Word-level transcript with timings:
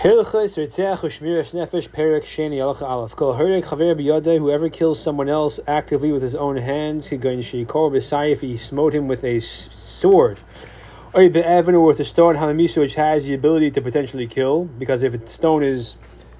Whoever 0.00 0.22
kills 4.70 5.02
someone 5.02 5.28
else 5.28 5.60
actively 5.66 6.12
with 6.12 6.22
his 6.22 6.36
own 6.36 6.56
hands, 6.58 7.08
he 7.08 7.16
going 7.16 7.40
Shikor 7.40 7.90
B'Sai 7.90 8.30
if 8.30 8.40
he 8.40 8.56
smote 8.56 8.94
him 8.94 9.08
with 9.08 9.24
a 9.24 9.40
sword, 9.40 10.38
or 11.12 11.22
or 11.22 11.84
with 11.84 11.98
a 11.98 12.04
stone 12.04 12.36
Hamamisu 12.36 12.78
which 12.78 12.94
has 12.94 13.24
the 13.24 13.34
ability 13.34 13.72
to 13.72 13.80
potentially 13.80 14.28
kill, 14.28 14.66
because 14.66 15.02
if 15.02 15.14
a 15.14 15.26
stone 15.26 15.64
is 15.64 15.96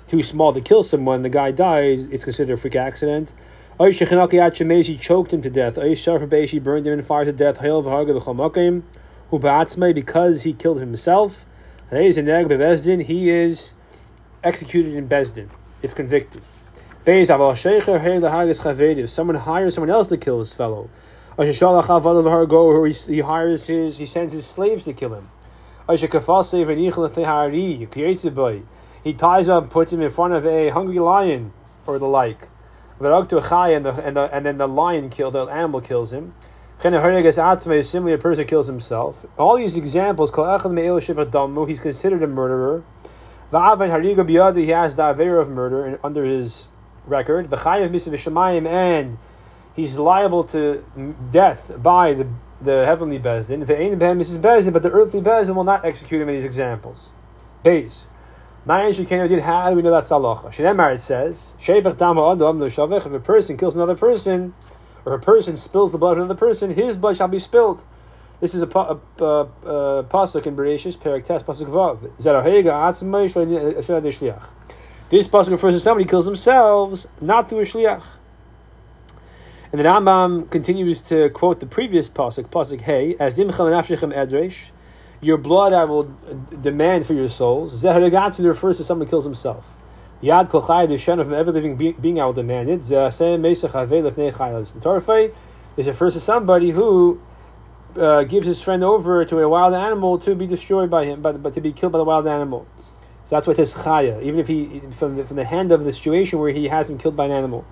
too 0.06 0.22
small 0.22 0.52
to 0.52 0.60
kill 0.60 0.84
someone, 0.84 1.22
the 1.22 1.28
guy 1.28 1.50
dies, 1.50 2.06
it's 2.06 2.22
considered 2.22 2.54
a 2.54 2.56
freak 2.56 2.76
accident. 2.76 3.32
Oy 3.80 3.90
Shechinaki 3.92 4.34
Achemezi 4.34 5.00
choked 5.00 5.32
him 5.32 5.42
to 5.42 5.50
death. 5.50 5.78
Oy 5.78 5.96
Shafar 5.96 6.62
burned 6.62 6.86
him 6.86 6.92
in 6.92 7.02
fire 7.02 7.24
to 7.24 7.32
death. 7.32 7.58
Hail 7.58 7.82
V'Harga 7.82 8.82
Ba'atzmei 9.40 9.92
because 9.92 10.42
he 10.42 10.52
killed 10.52 10.78
himself. 10.78 11.44
He 11.90 13.30
is 13.30 13.72
executed 14.44 14.94
in 14.94 15.08
Bezdin 15.08 15.48
if 15.82 15.94
convicted. 15.94 16.42
If 17.06 17.28
someone 19.10 19.36
hires 19.36 19.74
someone 19.74 19.90
else 19.90 20.10
to 20.10 20.18
kill 20.18 20.40
his 20.40 20.54
fellow, 20.54 20.90
he, 21.38 21.54
hires 23.20 23.66
his, 23.66 23.96
he 23.96 24.06
sends 24.06 24.34
his 24.34 24.46
slaves 24.46 24.84
to 24.84 24.92
kill 24.92 25.14
him. 25.14 25.28
He 29.04 29.14
ties 29.14 29.48
up, 29.48 29.70
puts 29.70 29.92
him 29.92 30.02
in 30.02 30.10
front 30.10 30.34
of 30.34 30.44
a 30.44 30.68
hungry 30.68 30.98
lion 30.98 31.52
or 31.86 31.98
the 31.98 32.06
like. 32.06 32.48
And, 33.00 33.06
the, 33.06 34.02
and, 34.04 34.16
the, 34.16 34.28
and 34.30 34.44
then 34.44 34.58
the 34.58 34.68
lion 34.68 35.08
kill 35.08 35.30
the 35.30 35.44
animal 35.44 35.80
kills 35.80 36.12
him. 36.12 36.34
Similarly, 36.80 38.12
a 38.12 38.18
person 38.18 38.44
kills 38.46 38.68
himself. 38.68 39.26
All 39.36 39.56
these 39.56 39.76
examples, 39.76 40.30
he's 40.30 41.80
considered 41.80 42.22
a 42.22 42.26
murderer. 42.28 42.84
He 43.50 44.68
has 44.68 44.94
the 44.94 45.10
aver 45.10 45.40
of 45.40 45.50
murder 45.50 45.98
under 46.04 46.24
his 46.24 46.68
record. 47.04 47.52
And 47.52 49.18
he's 49.74 49.98
liable 49.98 50.44
to 50.44 50.84
death 51.32 51.82
by 51.82 52.14
the, 52.14 52.28
the 52.60 52.86
heavenly 52.86 53.18
Bezdin. 53.18 54.72
But 54.72 54.82
the 54.82 54.90
earthly 54.90 55.20
Bezdin 55.20 55.56
will 55.56 55.64
not 55.64 55.84
execute 55.84 56.22
him 56.22 56.28
in 56.28 56.36
these 56.36 56.44
examples. 56.44 57.12
Base. 57.64 58.08
How 58.66 58.82
do 58.82 58.92
we 58.92 59.82
know 59.82 59.90
that's 59.90 60.10
halacha? 60.10 60.94
It 60.94 61.00
says, 61.00 61.54
If 61.58 63.06
a 63.06 63.20
person 63.20 63.56
kills 63.56 63.74
another 63.74 63.96
person, 63.96 64.54
or 65.04 65.14
a 65.14 65.20
person 65.20 65.56
spills 65.56 65.92
the 65.92 65.98
blood 65.98 66.12
of 66.12 66.24
another 66.24 66.38
person, 66.38 66.74
his 66.74 66.96
blood 66.96 67.16
shall 67.16 67.28
be 67.28 67.38
spilled. 67.38 67.82
This 68.40 68.54
is 68.54 68.62
a, 68.62 68.66
pasuk 68.66 70.46
in 70.46 70.56
Bereshis, 70.56 70.96
Perek 70.96 71.24
Tes, 71.24 71.42
pasuk 71.42 71.66
Vav. 71.66 72.04
Eh, 74.30 74.38
this 75.10 75.28
pasuk 75.28 75.50
refers 75.50 75.74
to 75.74 75.80
somebody 75.80 76.04
kills 76.04 76.26
themselves, 76.26 77.08
not 77.20 77.48
through 77.48 77.60
a 77.60 77.64
shliach. 77.64 78.16
And 79.72 79.80
the 79.80 79.84
Rambam 79.84 80.50
continues 80.50 81.02
to 81.02 81.30
quote 81.30 81.60
the 81.60 81.66
previous 81.66 82.08
pasuk, 82.08 82.48
pasuk 82.48 82.80
Hey, 82.82 83.16
as 83.18 83.36
dimcham 83.36 83.70
nafshechem 83.70 84.14
edresh, 84.14 84.70
your 85.20 85.38
blood 85.38 85.72
I 85.72 85.84
will 85.84 86.04
demand 86.60 87.06
for 87.06 87.14
your 87.14 87.28
souls. 87.28 87.82
Zeharagatsu 87.82 88.44
refers 88.46 88.76
to 88.76 88.84
someone 88.84 89.06
who 89.06 89.10
kills 89.10 89.24
himself. 89.24 89.77
Yad 90.22 90.48
kol 90.48 90.60
chay 90.60 90.86
deshen 90.86 91.22
from 91.22 91.34
every 91.34 91.52
living 91.52 91.76
being 91.76 92.20
I 92.20 92.26
will 92.26 92.32
demand 92.32 92.68
it. 92.68 92.80
The 92.82 93.10
Torah 94.80 95.30
is 95.76 95.86
refers 95.86 96.14
to 96.14 96.20
somebody 96.20 96.70
who 96.70 97.20
uh, 97.96 98.24
gives 98.24 98.46
his 98.46 98.60
friend 98.60 98.82
over 98.82 99.24
to 99.24 99.38
a 99.38 99.48
wild 99.48 99.74
animal 99.74 100.18
to 100.18 100.34
be 100.34 100.46
destroyed 100.46 100.90
by 100.90 101.04
him, 101.04 101.22
but, 101.22 101.42
but 101.42 101.54
to 101.54 101.60
be 101.60 101.72
killed 101.72 101.92
by 101.92 101.98
the 101.98 102.04
wild 102.04 102.26
animal. 102.26 102.66
So 103.24 103.36
that's 103.36 103.46
what 103.46 103.58
it 103.58 103.66
says 103.66 103.84
chaya, 103.84 104.22
even 104.22 104.40
if 104.40 104.48
he 104.48 104.80
from 104.90 105.16
the, 105.16 105.24
from 105.24 105.36
the 105.36 105.44
hand 105.44 105.70
of 105.70 105.84
the 105.84 105.92
situation 105.92 106.38
where 106.38 106.50
he 106.50 106.68
has 106.68 106.90
him 106.90 106.98
killed 106.98 107.14
by 107.14 107.26
an 107.26 107.30
animal. 107.30 107.64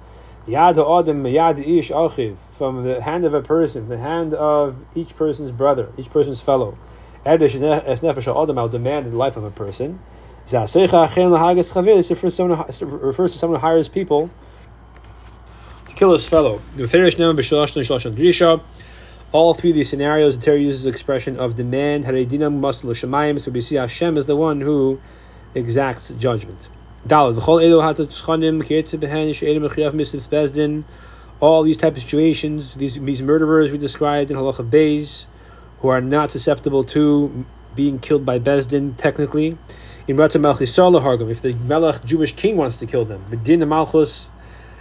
Yad 0.46 0.78
adam 1.00 1.24
yad 1.24 1.58
ish 1.58 1.90
achiv 1.90 2.36
from 2.36 2.84
the 2.84 3.00
hand 3.00 3.24
of 3.24 3.34
a 3.34 3.42
person, 3.42 3.88
the 3.88 3.98
hand 3.98 4.34
of 4.34 4.84
each 4.94 5.16
person's 5.16 5.50
brother, 5.50 5.90
each 5.96 6.10
person's 6.10 6.40
fellow. 6.40 6.78
Edish 7.24 7.60
es 7.60 8.00
nefesh 8.02 8.42
adam 8.42 8.56
I'll 8.56 8.68
demand 8.68 9.10
the 9.10 9.16
life 9.16 9.36
of 9.36 9.42
a 9.42 9.50
person. 9.50 9.98
This 10.46 12.06
refers 12.06 13.32
to 13.32 13.38
someone, 13.38 13.60
who 13.60 13.66
hires 13.66 13.88
people 13.88 14.30
to 15.88 15.94
kill 15.94 16.12
his 16.12 16.28
fellow. 16.28 16.60
All 19.32 19.54
three 19.54 19.70
of 19.70 19.76
these 19.76 19.88
scenarios, 19.88 20.38
the 20.38 20.44
Torah 20.44 20.60
uses 20.60 20.84
the 20.84 20.90
expression 20.90 21.36
of 21.36 21.56
demand. 21.56 22.04
So 22.04 22.12
we 23.50 23.60
see 23.60 23.74
Hashem 23.74 24.16
is 24.16 24.26
the 24.26 24.36
one 24.36 24.60
who 24.60 25.00
exacts 25.52 26.10
judgment. 26.10 26.68
All 27.08 27.32
these 31.62 31.76
type 31.76 31.96
of 31.96 32.02
situations, 32.02 32.74
these, 32.76 33.00
these 33.00 33.20
murderers 33.20 33.72
we 33.72 33.78
described 33.78 34.30
in 34.30 34.36
Halacha 34.36 34.70
Beis, 34.70 35.26
who 35.80 35.88
are 35.88 36.00
not 36.00 36.30
susceptible 36.30 36.84
to 36.84 37.44
being 37.74 37.98
killed 37.98 38.24
by 38.24 38.38
Bezdin, 38.38 38.96
technically, 38.96 39.58
if 40.08 41.42
the 41.42 41.56
Melech 41.66 42.04
Jewish 42.04 42.34
king 42.34 42.56
wants 42.56 42.78
to 42.78 42.86
kill 42.86 43.04
them, 43.04 43.24
the 43.30 43.36
Din 43.36 43.68
Malchus 43.68 44.30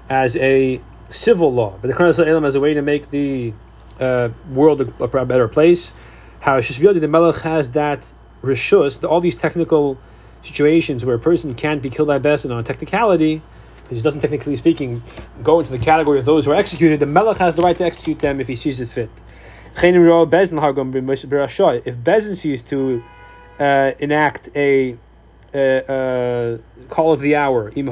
as 0.10 0.36
a 0.38 0.82
civil 1.10 1.52
law, 1.54 1.78
but 1.82 1.88
the 1.88 1.94
Kran 1.94 2.14
Elam 2.20 2.46
as 2.46 2.56
a 2.56 2.60
way 2.60 2.74
to 2.74 2.82
make 2.82 3.10
the 3.10 3.54
uh, 4.00 4.30
world 4.52 4.82
a, 4.82 5.04
a, 5.04 5.26
better 5.26 5.48
place. 5.48 5.94
How 6.42 6.60
Shishbiyodi, 6.60 7.00
the 7.00 7.08
Melech 7.08 7.42
has 7.42 7.72
that 7.72 8.14
rishus, 8.42 9.04
all 9.08 9.22
these 9.22 9.36
technical 9.36 9.98
situations 10.42 11.04
where 11.06 11.16
a 11.16 11.20
person 11.20 11.56
can't 11.56 11.82
be 11.82 11.90
killed 11.90 12.08
by 12.08 12.20
Besin 12.20 12.52
on 12.52 12.60
a 12.60 12.64
technicality, 12.64 13.42
because 13.84 13.98
he 13.98 14.04
doesn't 14.04 14.22
technically 14.22 14.56
speaking 14.56 15.02
go 15.44 15.60
into 15.60 15.72
the 15.72 15.80
category 15.80 16.20
of 16.20 16.26
those 16.26 16.46
who 16.46 16.52
are 16.52 16.56
executed, 16.56 17.00
the 17.00 17.06
Melech 17.06 17.38
has 17.38 17.56
the 17.56 17.62
right 17.62 17.78
to 17.78 17.84
execute 17.84 18.20
them 18.20 18.40
if 18.40 18.48
he 18.48 18.56
sees 18.56 18.80
it 18.82 18.90
fit. 18.90 19.10
If 19.78 19.82
Bezin 21.98 22.36
sees 22.36 22.64
to 22.64 23.04
uh, 23.60 23.92
enact 24.00 24.50
a 24.56 24.98
uh, 25.56 25.58
uh, 25.58 26.58
call 26.90 27.14
of 27.14 27.22
the 27.22 27.36
hour. 27.36 27.72
If 27.76 27.88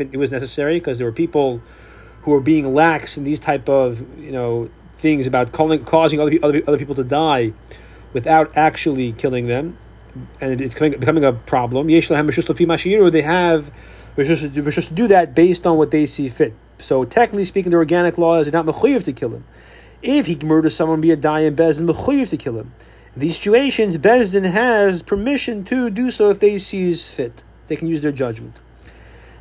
it 0.00 0.16
was 0.16 0.32
necessary, 0.32 0.78
because 0.78 0.98
there 0.98 1.06
were 1.06 1.12
people 1.12 1.60
who 2.22 2.30
were 2.30 2.40
being 2.40 2.72
lax 2.74 3.18
in 3.18 3.24
these 3.24 3.38
type 3.38 3.68
of 3.68 4.02
you 4.18 4.32
know 4.32 4.70
things 4.96 5.26
about 5.26 5.52
calling, 5.52 5.84
causing 5.84 6.18
other, 6.20 6.32
other, 6.42 6.62
other 6.66 6.78
people 6.78 6.94
to 6.94 7.04
die 7.04 7.52
without 8.14 8.56
actually 8.56 9.12
killing 9.12 9.48
them, 9.48 9.76
and 10.40 10.60
it's 10.62 10.72
becoming, 10.72 10.98
becoming 10.98 11.24
a 11.24 11.32
problem. 11.32 11.88
They 11.88 12.00
have 12.00 12.10
just 14.16 14.88
to 14.88 14.94
do 14.94 15.08
that 15.08 15.34
based 15.34 15.66
on 15.66 15.76
what 15.76 15.90
they 15.90 16.06
see 16.06 16.28
fit. 16.30 16.54
So 16.78 17.04
technically 17.04 17.44
speaking, 17.44 17.70
the 17.70 17.76
organic 17.76 18.16
laws 18.16 18.48
are 18.48 18.50
not 18.50 18.64
mechuyev 18.66 19.04
to 19.04 19.12
kill 19.12 19.34
him. 19.34 19.44
If 20.02 20.26
he 20.26 20.36
murders 20.36 20.74
someone, 20.74 21.00
be 21.00 21.10
a 21.10 21.16
die 21.16 21.40
in 21.40 21.56
bezin 21.56 21.86
mechuyev 21.90 22.30
to 22.30 22.36
kill 22.36 22.58
him. 22.58 22.72
These 23.16 23.36
situations, 23.36 23.96
Bezdin 23.96 24.50
has 24.50 25.02
permission 25.02 25.64
to 25.66 25.88
do 25.88 26.10
so 26.10 26.30
if 26.30 26.40
they 26.40 26.58
see 26.58 26.90
is 26.90 27.08
fit. 27.08 27.44
They 27.68 27.76
can 27.76 27.86
use 27.86 28.00
their 28.00 28.10
judgment. 28.10 28.58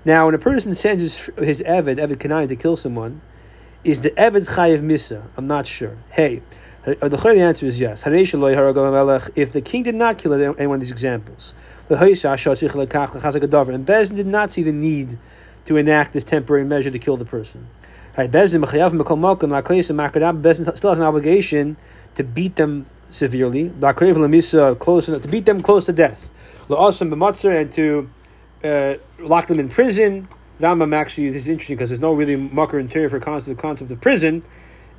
Now, 0.05 0.27
when 0.27 0.35
a 0.35 0.39
person 0.39 0.75
sends 0.75 1.01
his, 1.01 1.31
his 1.39 1.63
Eved, 1.63 1.95
Eved 1.95 2.17
Kanai, 2.17 2.47
to 2.49 2.55
kill 2.55 2.77
someone, 2.77 3.21
is 3.83 4.01
the 4.01 4.11
Eved 4.11 4.47
Chayiv 4.47 4.81
Misa? 4.81 5.23
I'm 5.37 5.47
not 5.47 5.65
sure. 5.65 5.97
Hey, 6.11 6.43
the 6.85 7.35
answer 7.39 7.65
is 7.65 7.79
yes. 7.79 8.03
If 8.05 9.51
the 9.51 9.61
king 9.61 9.83
did 9.83 9.95
not 9.95 10.19
kill 10.19 10.33
any 10.33 10.67
one 10.67 10.75
of 10.75 10.81
these 10.81 10.91
examples, 10.91 11.55
and 11.89 11.99
Bezdin 11.99 14.15
did 14.15 14.27
not 14.27 14.51
see 14.51 14.63
the 14.63 14.71
need 14.71 15.17
to 15.65 15.77
enact 15.77 16.13
this 16.13 16.23
temporary 16.23 16.65
measure 16.65 16.91
to 16.91 16.99
kill 16.99 17.17
the 17.17 17.25
person. 17.25 17.67
Bezdin 18.15 18.67
still 20.77 20.89
has 20.89 20.99
an 20.99 21.03
obligation 21.03 21.77
to 22.15 22.23
beat 22.23 22.55
them 22.57 22.85
severely. 23.13 23.69
Close 23.69 25.05
to 25.05 25.27
beat 25.29 25.45
them 25.45 25.61
close 25.61 25.85
to 25.85 25.93
death. 25.93 26.29
And 26.69 27.71
to 27.71 28.09
uh, 28.63 28.95
lock 29.19 29.47
them 29.47 29.59
in 29.59 29.69
prison. 29.69 30.27
Rambam 30.59 30.95
actually 30.95 31.29
this 31.29 31.43
is 31.43 31.49
interesting 31.49 31.75
because 31.75 31.89
there's 31.89 31.99
no 31.99 32.13
really 32.13 32.35
mucker 32.35 32.79
interior 32.79 33.09
for 33.09 33.19
concept, 33.19 33.57
the 33.57 33.61
concept 33.61 33.91
of 33.91 33.99
prison, 33.99 34.43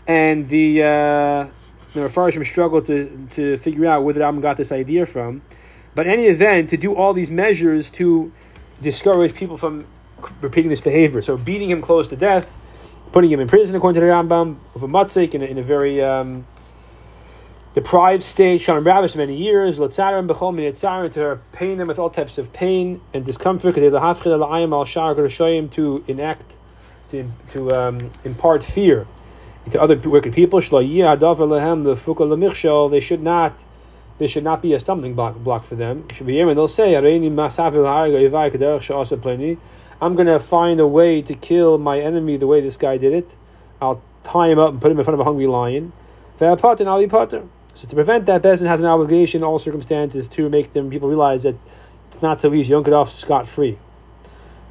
and 0.07 0.49
the 0.49 0.83
uh, 0.83 1.47
the 1.95 2.01
Mepharshim 2.01 2.45
struggle 2.45 2.83
to 2.83 3.29
to 3.33 3.57
figure 3.57 3.87
out 3.87 4.05
where 4.05 4.13
the 4.13 4.21
Rambam 4.21 4.43
got 4.43 4.57
this 4.57 4.73
idea 4.73 5.07
from. 5.07 5.43
But 5.95 6.07
any 6.07 6.25
event, 6.25 6.71
to 6.71 6.77
do 6.77 6.95
all 6.95 7.15
these 7.15 7.31
measures 7.31 7.91
to 7.93 8.33
discourage 8.83 9.35
people 9.35 9.57
from 9.57 9.87
repeating 10.41 10.71
this 10.71 10.81
behavior, 10.81 11.23
so 11.23 11.37
beating 11.37 11.71
him 11.71 11.81
close 11.81 12.09
to 12.09 12.17
death, 12.17 12.59
putting 13.13 13.31
him 13.31 13.41
in 13.41 13.47
prison 13.47 13.77
according 13.77 14.01
to 14.01 14.07
the 14.07 14.13
Rambam, 14.13 14.57
of 14.75 14.83
a 14.83 14.89
matzik 14.89 15.35
in 15.35 15.43
a, 15.43 15.45
in 15.47 15.57
a 15.57 15.63
very 15.63 16.03
um, 16.03 16.47
deprived 17.75 18.23
state, 18.23 18.61
Shalom 18.61 18.85
ravished 18.85 19.17
many 19.17 19.35
years, 19.37 19.79
Lotzarim 19.79 20.29
Bechol 20.29 20.55
Minitzarim, 20.55 21.13
to 21.15 21.41
pain 21.53 21.77
them 21.77 21.89
with 21.89 21.99
all 21.99 22.09
types 22.09 22.39
of 22.39 22.53
pain 22.53 23.01
and 23.13 23.25
discomfort, 23.25 23.75
to 23.75 23.81
enact, 26.07 26.57
to, 27.09 27.29
to 27.49 27.73
um, 27.73 27.99
impart 28.25 28.63
fear 28.63 29.09
to 29.71 29.81
other 29.81 29.97
wicked 30.09 30.33
people. 30.33 30.61
They 30.61 30.67
should 33.01 33.23
not 33.23 33.65
this 34.17 34.31
should 34.31 34.45
not 34.45 34.63
be 34.63 34.73
a 34.73 34.79
stumbling 34.79 35.15
block, 35.15 35.35
block 35.39 35.65
for 35.65 35.75
them. 35.75 36.07
They'll 36.21 36.69
say, 36.69 36.97
I'm 36.97 37.03
going 40.15 40.27
to 40.27 40.39
find 40.39 40.79
a 40.79 40.87
way 40.87 41.21
to 41.23 41.35
kill 41.35 41.79
my 41.79 41.99
enemy 41.99 42.37
the 42.37 42.47
way 42.47 42.61
this 42.61 42.77
guy 42.77 42.97
did 42.97 43.13
it. 43.13 43.37
I'll 43.81 44.01
tie 44.23 44.47
him 44.49 44.61
up 44.61 44.71
and 44.71 44.81
put 44.81 44.93
him 44.93 44.99
in 44.99 45.05
front 45.05 45.15
of 45.15 45.21
a 45.21 45.25
hungry 45.25 45.49
lion. 45.49 45.93
I'll 46.41 47.01
be 47.01 47.09
potter. 47.09 47.49
So 47.75 47.89
to 47.89 47.95
prevent 47.95 48.27
that, 48.27 48.43
Bezin 48.43 48.67
has 48.67 48.81
an 48.81 48.87
obligation 48.87 49.41
in 49.41 49.45
all 49.45 49.59
circumstances 49.59 50.29
to 50.31 50.49
make 50.49 50.73
them 50.73 50.91
people 50.91 51.09
realize 51.09 51.43
that 51.43 51.57
it's 52.09 52.23
not 52.23 52.41
so 52.41 52.53
easy. 52.55 52.71
You 52.71 52.77
don't 52.77 52.85
get 52.85 52.95
off 52.95 53.11
scot 53.11 53.49
free. 53.49 53.79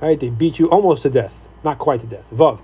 Right? 0.02 0.20
They 0.20 0.30
beat 0.30 0.60
you 0.60 0.70
almost 0.70 1.04
to 1.04 1.10
death, 1.10 1.48
not 1.64 1.80
quite 1.80 2.00
to 2.02 2.08
death. 2.08 2.26
Vav. 2.34 2.60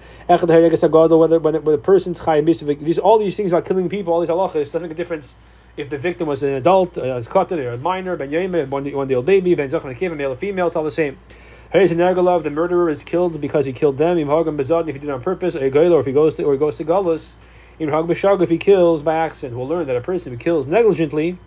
Whether 1.19 1.39
when 1.39 1.53
when 1.53 1.63
the 1.63 1.77
person's 1.77 2.21
chayim 2.21 2.79
these 2.79 2.97
all 2.97 3.19
these 3.19 3.35
things 3.35 3.51
about 3.51 3.65
killing 3.65 3.89
people, 3.89 4.13
all 4.13 4.21
these 4.21 4.29
halachas 4.29 4.71
doesn't 4.71 4.83
make 4.83 4.91
a 4.91 4.95
difference 4.95 5.35
if 5.77 5.89
the 5.89 5.97
victim 5.97 6.27
was 6.27 6.43
an 6.43 6.49
adult, 6.49 6.97
a 6.97 7.01
katan, 7.01 7.57
or 7.63 7.71
a 7.71 7.77
minor, 7.77 8.17
ben 8.17 8.29
yemen, 8.29 8.69
one, 8.69 8.85
one 8.91 9.13
old 9.13 9.25
baby, 9.25 9.55
ben 9.55 9.69
zachan, 9.69 10.11
a 10.11 10.15
male 10.15 10.33
or 10.33 10.35
female, 10.35 10.67
it's 10.67 10.75
all 10.75 10.83
the 10.83 10.91
same. 10.91 11.17
The 11.71 12.51
murderer 12.51 12.89
is 12.89 13.03
killed 13.03 13.39
because 13.39 13.65
he 13.65 13.73
killed 13.73 13.97
them. 13.97 14.17
If 14.17 14.27
he 14.27 14.93
did 14.93 15.03
it 15.03 15.09
on 15.09 15.21
purpose, 15.21 15.55
or 15.55 15.63
if 15.63 16.05
he 16.05 16.11
goes 16.11 16.33
to 16.33 16.43
or 16.43 16.53
he 16.53 16.59
goes 16.59 16.77
to 16.77 16.83
galus, 16.83 17.35
if 17.79 18.49
he 18.49 18.57
kills 18.57 19.03
by 19.03 19.15
accident, 19.15 19.57
we'll 19.57 19.67
learn 19.67 19.87
that 19.87 19.95
a 19.95 20.01
person 20.01 20.33
who 20.33 20.37
kills 20.37 20.67
negligently, 20.67 21.37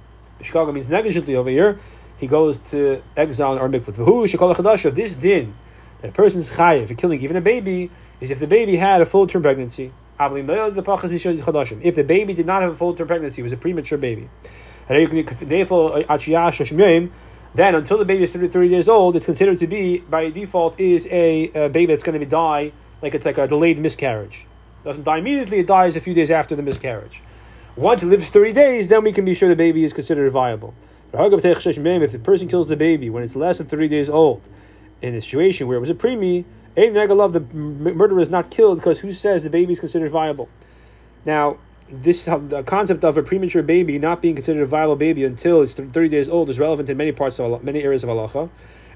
Bishkaga 0.41 0.73
means 0.73 0.89
negligently 0.89 1.37
over 1.37 1.51
here, 1.51 1.79
he 2.19 2.27
goes 2.27 2.59
to 2.59 3.03
exile 3.17 3.59
or 3.59 3.69
mikvah. 3.69 4.95
This 4.95 5.15
din, 5.15 5.55
that 6.01 6.11
a 6.11 6.13
person's 6.13 6.57
chayiv 6.57 6.89
for 6.89 6.95
killing 6.95 7.21
even 7.21 7.37
a 7.37 7.41
baby, 7.41 7.91
is 8.21 8.31
if 8.31 8.39
the 8.39 8.47
baby 8.47 8.77
had 8.77 9.01
a 9.01 9.07
full 9.07 9.27
term 9.27 9.43
pregnancy. 9.43 9.93
If 10.19 11.95
the 11.97 12.05
baby 12.07 12.35
did 12.35 12.47
not 12.47 12.63
have 12.63 12.73
a 12.73 12.75
full 12.75 12.95
term 12.95 13.09
pregnancy, 13.09 13.41
it 13.41 13.43
was 13.43 13.53
a 13.53 13.57
premature 13.57 13.99
baby. 13.99 14.29
Then 17.55 17.75
until 17.75 17.99
the 17.99 18.05
baby 18.05 18.25
is 18.25 18.33
30, 18.33 18.49
30 18.49 18.69
years 18.69 18.89
old, 18.89 19.17
it's 19.17 19.27
considered 19.27 19.59
to 19.59 19.67
be, 19.67 19.99
by 19.99 20.31
default, 20.31 20.81
is 20.81 21.07
a, 21.11 21.51
a 21.67 21.69
baby 21.69 21.93
that's 21.93 22.03
going 22.03 22.15
to 22.15 22.19
be 22.19 22.27
die, 22.27 22.73
like 23.03 23.15
it's 23.15 23.27
like 23.27 23.39
a 23.39 23.47
delayed 23.47 23.79
miscarriage. 23.79 24.47
Doesn't 24.85 25.05
die 25.05 25.19
immediately, 25.19 25.59
it 25.61 25.67
dies 25.67 25.97
a 25.97 26.01
few 26.01 26.15
days 26.15 26.31
after 26.31 26.57
the 26.57 26.63
miscarriage. 26.63 27.21
Once 27.77 28.03
it 28.03 28.07
lives 28.07 28.31
30 28.31 28.53
days, 28.53 28.89
then 28.89 29.03
we 29.03 29.13
can 29.13 29.25
be 29.25 29.35
sure 29.35 29.49
the 29.49 29.57
baby 29.57 29.85
is 29.85 29.93
considered 29.93 30.31
viable. 30.31 30.75
If 31.15 32.13
the 32.13 32.21
person 32.23 32.49
kills 32.49 32.69
the 32.69 32.77
baby 32.77 33.11
when 33.11 33.23
it's 33.23 33.37
less 33.37 33.59
than 33.59 33.67
30 33.67 33.89
days 33.89 34.09
old, 34.09 34.43
in 35.01 35.15
a 35.15 35.21
situation 35.21 35.67
where 35.67 35.77
it 35.77 35.81
was 35.81 35.91
a 35.91 35.95
preemie, 35.95 36.45
love 36.77 37.33
the 37.33 37.41
murderer 37.41 38.21
is 38.21 38.31
not 38.31 38.51
killed 38.51 38.79
because 38.79 39.01
who 39.01 39.13
says 39.13 39.45
the 39.45 39.51
baby 39.51 39.73
is 39.73 39.81
considered 39.81 40.11
viable? 40.11 40.49
Now, 41.25 41.59
this 41.91 42.25
the 42.25 42.63
concept 42.65 43.05
of 43.05 43.19
a 43.19 43.23
premature 43.23 43.63
baby 43.63 43.99
not 43.99 44.23
being 44.23 44.35
considered 44.35 44.63
a 44.63 44.67
viable 44.67 44.97
baby 44.97 45.25
until 45.25 45.61
it's 45.61 45.75
30 45.75 46.09
days 46.09 46.29
old 46.29 46.49
is 46.49 46.59
relevant 46.59 46.89
in 46.89 46.97
many 46.97 47.13
parts 47.13 47.39
of 47.39 47.63
many 47.63 47.83
areas 47.83 48.03
of 48.03 48.09
halacha. 48.09 48.49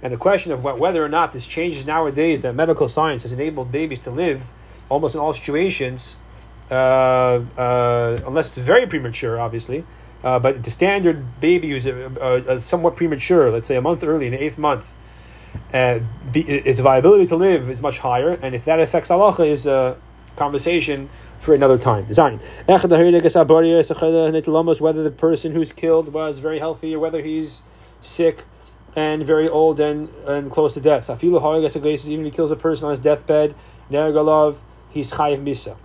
And 0.03 0.13
the 0.13 0.17
question 0.17 0.53
of 0.53 0.63
whether 0.63 1.05
or 1.05 1.09
not 1.09 1.33
this 1.33 1.47
changes 1.47 1.87
nowadays 1.87 2.41
that 2.43 2.55
medical 2.55 2.89
science 2.89 3.23
has 3.23 3.33
enabled 3.33 3.71
babies 3.71 3.99
to 4.01 4.11
live 4.11 4.51
almost 4.89 5.15
in 5.15 5.21
all 5.21 5.33
situations, 5.33 6.17
uh, 6.71 6.75
uh, 7.57 8.21
unless 8.27 8.49
it's 8.49 8.59
very 8.59 8.87
premature, 8.87 9.39
obviously. 9.41 9.85
Uh, 10.25 10.39
but 10.39 10.65
the 10.65 10.71
standard 10.71 11.41
baby 11.41 11.71
who's 11.71 11.87
a, 11.87 12.61
somewhat 12.61 12.97
premature, 12.97 13.51
let's 13.51 13.67
say 13.67 13.77
a 13.77 13.81
month 13.81 14.03
early, 14.03 14.27
in 14.27 14.33
the 14.33 14.43
eighth 14.43 14.59
month, 14.59 14.93
uh, 15.73 16.01
be, 16.33 16.41
its 16.41 16.81
viability 16.81 17.27
to 17.27 17.37
live 17.37 17.71
is 17.71 17.81
much 17.81 17.99
higher, 17.99 18.31
and 18.31 18.55
if 18.55 18.65
that 18.65 18.81
affects 18.81 19.11
halacha, 19.11 19.47
is 19.47 19.67
a 19.67 19.97
conversation 20.35 21.09
for 21.39 21.55
another 21.55 21.79
time. 21.79 22.05
Design. 22.07 22.41
Whether 22.67 22.93
the 25.03 25.15
person 25.17 25.53
who's 25.53 25.73
killed 25.73 26.13
was 26.13 26.39
very 26.39 26.59
healthy 26.59 26.95
or 26.95 26.99
whether 26.99 27.23
he's 27.23 27.63
sick 28.01 28.45
and 28.95 29.23
very 29.23 29.49
old 29.49 29.79
and, 29.79 30.09
and 30.27 30.51
close 30.51 30.75
to 30.75 30.81
death. 30.81 31.09
Even 31.23 31.37
if 31.37 32.25
he 32.25 32.31
kills 32.31 32.51
a 32.51 32.57
person 32.57 32.87
on 32.87 32.91
his 32.91 33.01
deathbed, 33.01 33.55
he's 34.97 35.13
chayiv 35.13 35.45
misa. 35.45 35.77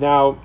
Now, 0.00 0.38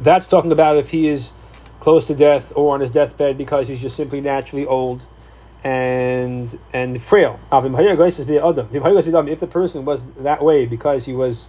that's 0.00 0.26
talking 0.26 0.52
about 0.52 0.76
if 0.76 0.90
he 0.90 1.08
is 1.08 1.32
close 1.80 2.06
to 2.06 2.14
death 2.14 2.52
or 2.54 2.74
on 2.74 2.80
his 2.80 2.90
deathbed 2.90 3.38
because 3.38 3.68
he's 3.68 3.80
just 3.80 3.96
simply 3.96 4.20
naturally 4.20 4.66
old 4.66 5.06
and 5.64 6.58
and 6.72 7.02
frail. 7.02 7.40
If 7.50 9.40
the 9.40 9.48
person 9.50 9.84
was 9.84 10.12
that 10.12 10.44
way 10.44 10.66
because 10.66 11.06
he 11.06 11.14
was 11.14 11.48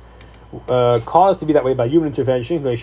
uh, 0.67 0.99
caused 1.05 1.41
to 1.41 1.45
be 1.45 1.53
that 1.53 1.63
way 1.63 1.73
by 1.73 1.87
human 1.87 2.07
intervention, 2.07 2.63
person 2.63 2.81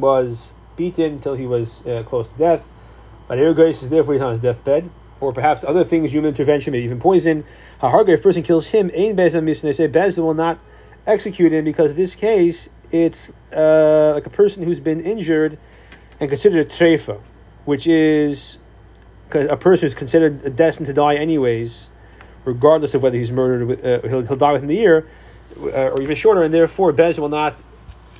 was 0.00 0.54
beaten 0.76 1.12
until 1.12 1.34
he 1.34 1.46
was 1.46 1.86
uh, 1.86 2.02
close 2.04 2.32
to 2.32 2.38
death. 2.38 2.72
But 3.28 3.38
therefore 3.38 4.14
he's 4.14 4.22
on 4.22 4.30
his 4.30 4.40
deathbed. 4.40 4.90
Or 5.20 5.32
perhaps 5.32 5.64
other 5.64 5.84
things, 5.84 6.12
human 6.12 6.28
intervention, 6.28 6.72
maybe 6.72 6.84
even 6.84 7.00
poison. 7.00 7.44
If 7.82 8.08
a 8.08 8.22
person 8.22 8.42
kills 8.42 8.68
him, 8.68 8.90
Ain 8.94 9.16
Bezin 9.16 9.44
They 9.44 9.72
say 9.72 9.88
Bezin 9.88 10.22
will 10.22 10.34
not 10.34 10.58
execute 11.06 11.52
him 11.52 11.64
because 11.64 11.92
in 11.92 11.96
this 11.96 12.14
case 12.14 12.68
it's 12.90 13.32
uh, 13.52 14.12
like 14.14 14.26
a 14.26 14.30
person 14.30 14.62
who's 14.62 14.80
been 14.80 15.00
injured 15.00 15.58
and 16.20 16.28
considered 16.28 16.66
a 16.66 16.68
treifa, 16.68 17.20
which 17.64 17.86
is 17.86 18.58
a 19.32 19.56
person 19.56 19.86
who's 19.86 19.94
considered 19.94 20.56
destined 20.56 20.86
to 20.86 20.92
die 20.92 21.16
anyways, 21.16 21.90
regardless 22.44 22.94
of 22.94 23.02
whether 23.02 23.18
he's 23.18 23.32
murdered. 23.32 23.84
Uh, 23.84 24.08
he'll, 24.08 24.22
he'll 24.22 24.36
die 24.36 24.52
within 24.52 24.68
the 24.68 24.76
year, 24.76 25.06
uh, 25.60 25.90
or 25.90 26.00
even 26.00 26.16
shorter, 26.16 26.42
and 26.42 26.52
therefore 26.52 26.92
Bez 26.92 27.18
will 27.18 27.28
not 27.28 27.56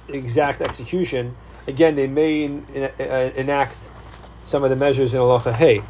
exact 0.09 0.61
execution. 0.61 1.37
Again, 1.67 1.97
they 1.97 2.07
may 2.07 2.47
uh, 2.47 3.31
enact 3.37 3.77
some 4.45 4.65
of 4.65 4.71
the 4.71 4.77
measures 4.77 5.13
in 5.13 5.21
Allah. 5.21 5.41
Hey, 5.53 5.83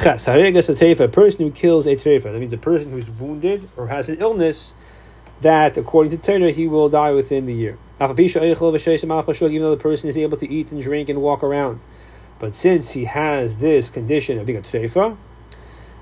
Ches, 0.00 0.26
haregas 0.26 1.00
a 1.00 1.08
person 1.08 1.44
who 1.44 1.50
kills 1.50 1.84
a 1.84 1.96
treifa, 1.96 2.30
that 2.32 2.38
means 2.38 2.52
a 2.52 2.58
person 2.58 2.92
who's 2.92 3.10
wounded 3.10 3.68
or 3.76 3.88
has 3.88 4.08
an 4.08 4.18
illness 4.20 4.74
that, 5.40 5.76
according 5.76 6.16
to 6.16 6.18
Torah, 6.18 6.52
he 6.52 6.68
will 6.68 6.88
die 6.88 7.10
within 7.10 7.46
the 7.46 7.54
year. 7.54 7.76
Even 8.00 8.16
though 8.16 8.70
the 8.70 9.78
person 9.80 10.08
is 10.08 10.16
able 10.16 10.36
to 10.36 10.48
eat 10.48 10.70
and 10.70 10.80
drink 10.80 11.08
and 11.08 11.20
walk 11.20 11.42
around. 11.42 11.80
But 12.38 12.54
since 12.54 12.92
he 12.92 13.06
has 13.06 13.56
this 13.56 13.90
condition 13.90 14.38
of 14.38 14.46
being 14.46 14.58
a 14.58 14.62
treifa, 14.62 15.16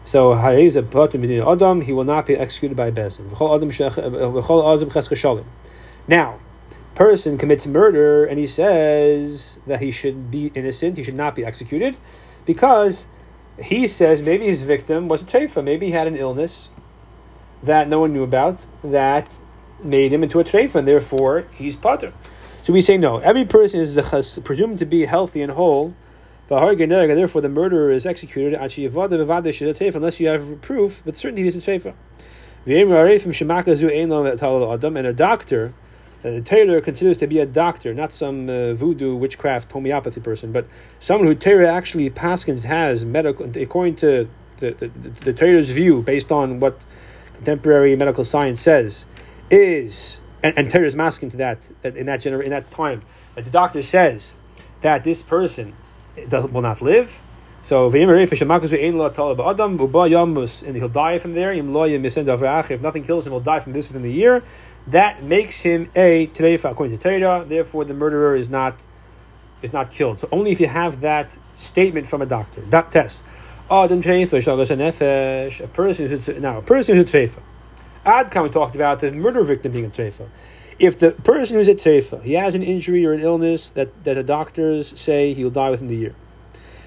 so 0.04 0.34
Adam, 0.34 1.80
he 1.80 1.92
will 1.94 2.04
not 2.04 2.26
be 2.26 2.36
executed 2.36 2.76
by 2.76 2.90
Bezin. 2.90 3.30
Now, 6.06 6.38
person 6.94 7.38
commits 7.38 7.66
murder 7.66 8.26
and 8.26 8.38
he 8.38 8.46
says 8.46 9.58
that 9.66 9.80
he 9.80 9.90
should 9.90 10.30
be 10.30 10.52
innocent, 10.54 10.98
he 10.98 11.04
should 11.04 11.16
not 11.16 11.34
be 11.34 11.46
executed, 11.46 11.96
because 12.44 13.08
he 13.62 13.88
says 13.88 14.22
maybe 14.22 14.46
his 14.46 14.62
victim 14.62 15.08
was 15.08 15.22
a 15.22 15.26
treifa, 15.26 15.62
maybe 15.64 15.86
he 15.86 15.92
had 15.92 16.06
an 16.06 16.16
illness 16.16 16.68
that 17.62 17.88
no 17.88 18.00
one 18.00 18.12
knew 18.12 18.22
about 18.22 18.66
that 18.84 19.28
made 19.82 20.12
him 20.12 20.22
into 20.22 20.38
a 20.40 20.44
treifa, 20.44 20.76
and 20.76 20.88
therefore 20.88 21.46
he's 21.54 21.76
potter. 21.76 22.12
So 22.62 22.72
we 22.72 22.80
say 22.80 22.96
no. 22.96 23.18
Every 23.18 23.44
person 23.44 23.80
is 23.80 23.94
the 23.94 24.40
presumed 24.44 24.78
to 24.80 24.86
be 24.86 25.04
healthy 25.06 25.40
and 25.42 25.52
whole. 25.52 25.94
Therefore, 26.48 27.40
the 27.40 27.48
murderer 27.48 27.90
is 27.90 28.06
executed 28.06 28.54
unless 28.54 28.78
you 28.78 30.28
have 30.28 30.60
proof, 30.60 31.02
but 31.04 31.16
certainly 31.16 31.42
he 31.42 31.48
is 31.48 31.56
a 31.56 31.60
treifa. 31.60 31.94
And 34.96 35.06
a 35.06 35.12
doctor, 35.12 35.74
uh, 36.24 36.30
the 36.30 36.40
Torah 36.40 36.80
considers 36.80 37.18
to 37.18 37.26
be 37.26 37.38
a 37.38 37.46
doctor, 37.46 37.94
not 37.94 38.12
some 38.12 38.48
uh, 38.48 38.74
voodoo, 38.74 39.14
witchcraft, 39.14 39.70
homeopathy 39.70 40.20
person, 40.20 40.52
but 40.52 40.66
someone 40.98 41.26
who 41.26 41.34
Torah 41.34 41.68
actually 41.68 42.10
Paskins 42.10 42.64
has 42.64 43.04
medical, 43.04 43.50
according 43.56 43.96
to 43.96 44.28
the, 44.58 44.72
the, 44.72 44.88
the, 44.88 45.32
Torah's 45.32 45.70
view, 45.70 46.02
based 46.02 46.32
on 46.32 46.60
what 46.60 46.84
contemporary 47.36 47.94
medical 47.96 48.24
science 48.24 48.60
says, 48.60 49.06
is 49.50 50.20
and, 50.42 50.58
and 50.58 50.70
Torah 50.70 50.86
is 50.86 50.96
masking 50.96 51.30
to 51.30 51.36
that, 51.36 51.68
that 51.82 51.96
in 51.96 52.06
that 52.06 52.20
gener- 52.20 52.42
in 52.42 52.50
that 52.50 52.70
time 52.70 53.02
that 53.34 53.44
the 53.44 53.50
doctor 53.50 53.82
says 53.82 54.34
that 54.80 55.04
this 55.04 55.22
person 55.22 55.74
does, 56.28 56.50
will 56.50 56.62
not 56.62 56.80
live. 56.80 57.22
So 57.62 57.86
and 57.86 57.94
he'll 60.76 60.88
die 60.88 61.18
from 61.18 61.34
there. 61.34 61.52
If 61.52 62.80
nothing 62.80 63.02
kills 63.02 63.26
him, 63.26 63.32
he'll 63.32 63.40
die 63.40 63.58
from 63.58 63.72
this 63.72 63.88
within 63.88 64.02
the 64.02 64.12
year. 64.12 64.44
That 64.86 65.22
makes 65.22 65.62
him 65.62 65.90
a 65.96 66.28
treifa 66.28 66.70
according 66.70 66.98
to 66.98 67.02
Torah. 67.02 67.44
Therefore, 67.44 67.84
the 67.84 67.94
murderer 67.94 68.36
is 68.36 68.48
not 68.48 68.82
is 69.62 69.72
not 69.72 69.90
killed. 69.90 70.20
So 70.20 70.28
only 70.30 70.52
if 70.52 70.60
you 70.60 70.68
have 70.68 71.00
that 71.00 71.36
statement 71.56 72.06
from 72.06 72.22
a 72.22 72.26
doctor, 72.26 72.60
that 72.60 72.90
test. 72.90 73.24
Ah, 73.68 73.84
Adam 73.84 74.02
treifa 74.02 75.60
A 75.60 75.68
person 75.68 76.08
who's 76.08 76.28
now 76.40 76.58
a 76.58 76.62
person 76.62 76.96
who's 76.96 77.12
a 77.12 77.16
treifa. 77.16 77.42
Adkan 78.04 78.52
talked 78.52 78.76
about 78.76 79.00
the 79.00 79.10
murder 79.10 79.42
victim 79.42 79.72
being 79.72 79.86
a 79.86 79.88
treifa. 79.88 80.28
If 80.78 80.98
the 80.98 81.12
person 81.12 81.56
who's 81.56 81.68
a 81.68 81.74
treifa, 81.74 82.22
he 82.22 82.34
has 82.34 82.54
an 82.54 82.62
injury 82.62 83.04
or 83.04 83.12
an 83.12 83.20
illness 83.20 83.70
that, 83.70 84.04
that 84.04 84.14
the 84.14 84.22
doctors 84.22 84.98
say 84.98 85.32
he'll 85.34 85.50
die 85.50 85.70
within 85.70 85.88
the 85.88 85.96
year. 85.96 86.14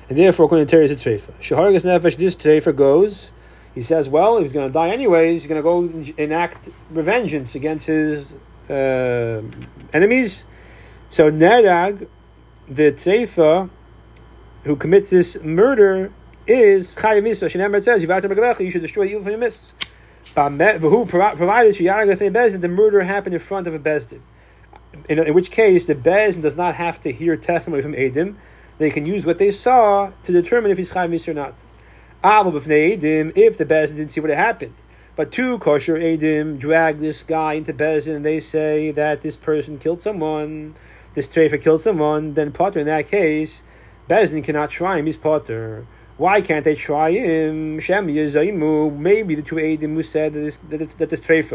And 0.08 0.18
therefore, 0.18 0.46
according 0.46 0.68
to 0.68 0.72
Terry, 0.72 0.86
is 0.86 0.92
a 0.92 0.96
treifa. 0.96 1.34
Shahargas 1.42 1.84
nefesh, 1.84 2.16
this 2.16 2.36
treifa 2.36 2.76
goes, 2.76 3.34
he 3.76 3.82
says, 3.82 4.10
well, 4.10 4.38
if 4.38 4.44
he's 4.44 4.52
going 4.52 4.68
to 4.68 4.74
die 4.74 4.90
anyways, 4.90 5.44
he's 5.44 5.50
going 5.50 5.62
to 5.62 5.64
go 5.64 6.12
enact 6.22 6.70
revengeance 6.94 7.56
against 7.56 7.88
his 7.88 8.36
uh, 8.70 9.42
enemies. 9.94 10.46
So 11.10 11.32
Nerag, 11.32 12.08
the 12.68 12.92
treifa, 12.92 13.70
who 14.64 14.76
commits 14.76 15.10
this 15.10 15.42
murder 15.44 16.12
is 16.46 16.96
Chayav 16.96 17.24
Misa. 17.24 17.50
Shenemar 17.50 17.84
says, 17.84 18.02
You 18.60 18.72
should 18.72 18.82
destroy 18.82 19.06
the 19.06 19.12
evil 19.12 19.24
from 19.24 19.32
your 19.32 19.40
midst. 19.40 19.76
Who 20.36 21.06
provided 21.06 21.76
the 21.76 22.68
murder 22.68 23.02
happened 23.02 23.34
in 23.34 23.40
front 23.40 23.68
of 23.68 23.74
a 23.74 23.80
Bezdin. 23.80 24.22
In, 25.08 25.20
in, 25.20 25.34
which 25.34 25.52
case, 25.52 25.88
the 25.88 25.96
Bezdin 25.96 26.42
does 26.42 26.56
not 26.56 26.76
have 26.76 27.00
to 27.02 27.12
hear 27.12 27.36
testimony 27.38 27.82
from 27.82 27.94
Edim. 27.94 28.36
They 28.78 28.90
can 28.90 29.06
use 29.06 29.26
what 29.26 29.38
they 29.38 29.52
saw 29.52 30.12
to 30.24 30.32
determine 30.32 30.72
if 30.72 30.78
he's 30.78 30.92
Chayav 30.92 31.10
Misa 31.10 31.30
or 31.30 31.34
not. 31.34 31.56
If 32.24 33.58
the 33.58 33.66
Bezdin 33.66 33.96
didn't 33.96 34.12
see 34.12 34.22
what 34.22 34.30
had 34.30 34.40
happened. 34.40 34.76
But 35.16 35.32
two 35.32 35.58
kosher 35.60 35.98
Edim 35.98 36.60
drag 36.60 37.00
this 37.00 37.24
guy 37.24 37.54
into 37.54 37.74
Bezdin 37.74 38.18
and 38.18 38.26
they 38.26 38.40
say 38.40 38.92
that 38.92 39.22
this 39.22 39.36
person 39.36 39.78
killed 39.78 40.02
someone, 40.02 40.76
this 41.14 41.30
Treifa 41.30 41.62
killed 41.62 41.82
someone, 41.82 42.34
then 42.36 42.52
Potter 42.52 42.80
in 42.80 42.86
that 42.88 43.08
case, 43.08 43.64
Bezdin 44.10 44.44
cannot 44.44 44.70
try 44.70 44.98
him, 44.98 45.06
he's 45.06 45.18
Potter. 45.18 45.86
Why 46.18 46.42
can't 46.42 46.66
they 46.66 46.76
try 46.76 47.12
him? 47.12 47.80
Shem 47.80 48.08
Yezaimu. 48.08 48.98
Maybe 48.98 49.36
the 49.36 49.42
two 49.42 49.56
Adim 49.56 49.94
who 49.94 50.04
said 50.04 50.34
that 50.34 50.40
this, 50.40 50.58
that 50.58 50.78
this, 50.78 50.94
that 50.96 51.10
this 51.10 51.54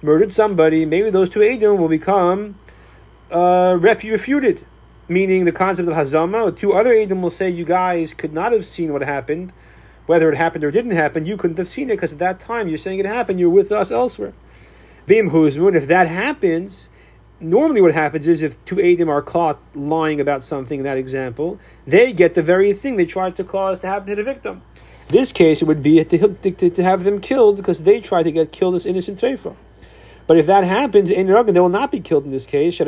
murdered 0.00 0.32
somebody, 0.32 0.86
maybe 0.86 1.10
those 1.10 1.28
two 1.28 1.40
Adim 1.40 1.76
will 1.76 1.88
become 1.88 2.58
uh, 3.30 3.76
refuted. 3.78 4.64
Meaning 5.08 5.44
the 5.44 5.52
concept 5.52 5.86
of 5.88 5.94
Hazama. 5.94 6.56
Two 6.56 6.72
other 6.72 6.94
Adim 6.94 7.20
will 7.20 7.30
say, 7.30 7.50
You 7.50 7.66
guys 7.66 8.14
could 8.14 8.32
not 8.32 8.52
have 8.52 8.64
seen 8.64 8.90
what 8.90 9.02
happened. 9.02 9.52
Whether 10.06 10.30
it 10.30 10.36
happened 10.36 10.64
or 10.64 10.70
didn't 10.70 10.92
happen, 10.92 11.26
you 11.26 11.36
couldn't 11.36 11.58
have 11.58 11.68
seen 11.68 11.90
it 11.90 11.94
because 11.94 12.12
at 12.12 12.18
that 12.18 12.40
time 12.40 12.68
you're 12.68 12.78
saying 12.78 12.98
it 13.00 13.06
happened, 13.06 13.40
you're 13.40 13.50
with 13.50 13.72
us 13.72 13.90
elsewhere. 13.90 14.32
Bim 15.06 15.30
Huzmun, 15.30 15.74
if 15.74 15.86
that 15.88 16.08
happens, 16.08 16.90
normally 17.40 17.80
what 17.80 17.92
happens 17.92 18.26
is 18.26 18.42
if 18.42 18.64
two 18.64 18.76
Adim 18.76 19.08
are 19.08 19.22
caught 19.22 19.60
lying 19.74 20.20
about 20.20 20.42
something 20.42 20.80
in 20.80 20.84
that 20.84 20.96
example, 20.96 21.58
they 21.86 22.12
get 22.12 22.34
the 22.34 22.42
very 22.42 22.72
thing 22.72 22.96
they 22.96 23.06
tried 23.06 23.36
to 23.36 23.44
cause 23.44 23.78
to 23.80 23.86
happen 23.86 24.06
to 24.08 24.16
the 24.16 24.24
victim. 24.24 24.62
This 25.08 25.30
case, 25.30 25.62
it 25.62 25.66
would 25.66 25.82
be 25.82 26.04
to, 26.04 26.28
to, 26.28 26.70
to 26.70 26.82
have 26.82 27.04
them 27.04 27.20
killed 27.20 27.56
because 27.56 27.84
they 27.84 28.00
tried 28.00 28.24
to 28.24 28.32
get 28.32 28.50
killed 28.50 28.74
as 28.74 28.86
innocent 28.86 29.20
treifa. 29.20 29.54
But 30.26 30.38
if 30.38 30.46
that 30.46 30.64
happens 30.64 31.10
in 31.10 31.28
Ragan, 31.28 31.54
they 31.54 31.60
will 31.60 31.68
not 31.68 31.92
be 31.92 32.00
killed 32.00 32.24
in 32.24 32.32
this 32.32 32.46
case. 32.46 32.80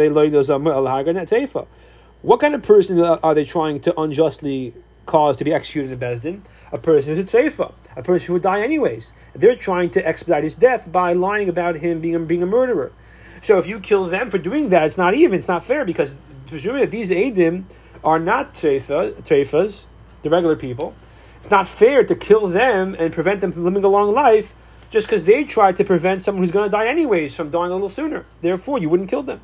What 2.22 2.40
kind 2.40 2.54
of 2.54 2.62
person 2.62 3.00
are 3.00 3.34
they 3.34 3.44
trying 3.44 3.80
to 3.80 4.00
unjustly 4.00 4.74
cause 5.08 5.36
to 5.38 5.44
be 5.44 5.52
executed 5.52 5.90
in 5.90 5.98
Bezdin? 5.98 6.42
A 6.70 6.78
person 6.78 7.16
who's 7.16 7.18
a 7.18 7.36
treifa, 7.36 7.72
a 7.96 8.02
person 8.04 8.28
who 8.28 8.32
would 8.34 8.42
die 8.42 8.60
anyways. 8.60 9.12
They're 9.34 9.56
trying 9.56 9.90
to 9.90 10.06
expedite 10.06 10.44
his 10.44 10.54
death 10.54 10.92
by 10.92 11.14
lying 11.14 11.48
about 11.48 11.78
him 11.78 12.00
being, 12.00 12.26
being 12.26 12.44
a 12.44 12.46
murderer. 12.46 12.92
So 13.40 13.58
if 13.58 13.66
you 13.66 13.80
kill 13.80 14.06
them 14.06 14.30
for 14.30 14.38
doing 14.38 14.68
that, 14.68 14.84
it's 14.84 14.98
not 14.98 15.14
even. 15.14 15.38
It's 15.38 15.48
not 15.48 15.64
fair 15.64 15.84
because 15.84 16.14
presuming 16.46 16.82
that 16.82 16.92
these 16.92 17.10
Adim 17.10 17.64
are 18.04 18.20
not 18.20 18.54
treifa, 18.54 19.14
treifas, 19.22 19.86
the 20.22 20.30
regular 20.30 20.54
people, 20.54 20.94
it's 21.36 21.50
not 21.50 21.66
fair 21.66 22.04
to 22.04 22.14
kill 22.14 22.48
them 22.48 22.94
and 22.98 23.12
prevent 23.12 23.40
them 23.40 23.50
from 23.50 23.64
living 23.64 23.82
a 23.84 23.88
long 23.88 24.12
life 24.12 24.54
just 24.90 25.06
because 25.06 25.24
they 25.24 25.44
tried 25.44 25.76
to 25.76 25.84
prevent 25.84 26.22
someone 26.22 26.42
who's 26.42 26.50
going 26.50 26.64
to 26.64 26.70
die 26.70 26.86
anyways 26.86 27.34
from 27.34 27.50
dying 27.50 27.70
a 27.70 27.74
little 27.74 27.88
sooner. 27.88 28.24
Therefore, 28.40 28.78
you 28.78 28.88
wouldn't 28.88 29.08
kill 29.08 29.22
them. 29.22 29.40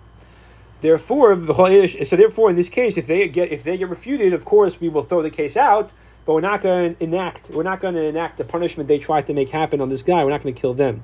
Therefore, 0.85 1.35
so 1.35 2.15
therefore, 2.15 2.51
in 2.51 2.57
this 2.57 2.69
case, 2.69 2.99
if 2.99 3.07
they 3.07 3.27
get 3.27 3.51
if 3.51 3.65
they 3.65 3.79
get 3.79 3.89
refuted, 3.89 4.35
of 4.35 4.45
course, 4.45 4.83
we 4.83 4.91
will 4.91 5.03
throw 5.03 5.23
the 5.23 5.31
case 5.31 5.57
out. 5.57 5.95
But 6.27 6.35
we're 6.35 6.43
not 6.43 6.61
going 6.61 6.97
to 6.97 7.03
enact. 7.03 7.49
We're 7.49 7.63
not 7.63 7.81
going 7.81 7.95
to 7.95 8.03
enact 8.03 8.37
the 8.37 8.45
punishment 8.45 8.87
they 8.87 8.99
tried 8.99 9.27
to 9.29 9.33
make 9.33 9.49
happen 9.49 9.81
on 9.81 9.89
this 9.89 10.03
guy. 10.03 10.23
We're 10.23 10.29
not 10.29 10.43
going 10.43 10.55
to 10.55 10.61
kill 10.61 10.75
them. 10.75 11.03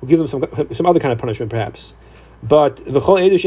We'll 0.00 0.08
give 0.08 0.18
them 0.18 0.26
some 0.26 0.44
some 0.72 0.84
other 0.84 0.98
kind 0.98 1.12
of 1.12 1.18
punishment, 1.18 1.48
perhaps. 1.48 1.94
But 2.42 2.80
if 2.80 2.92
the 2.92 3.00
edus 3.00 3.42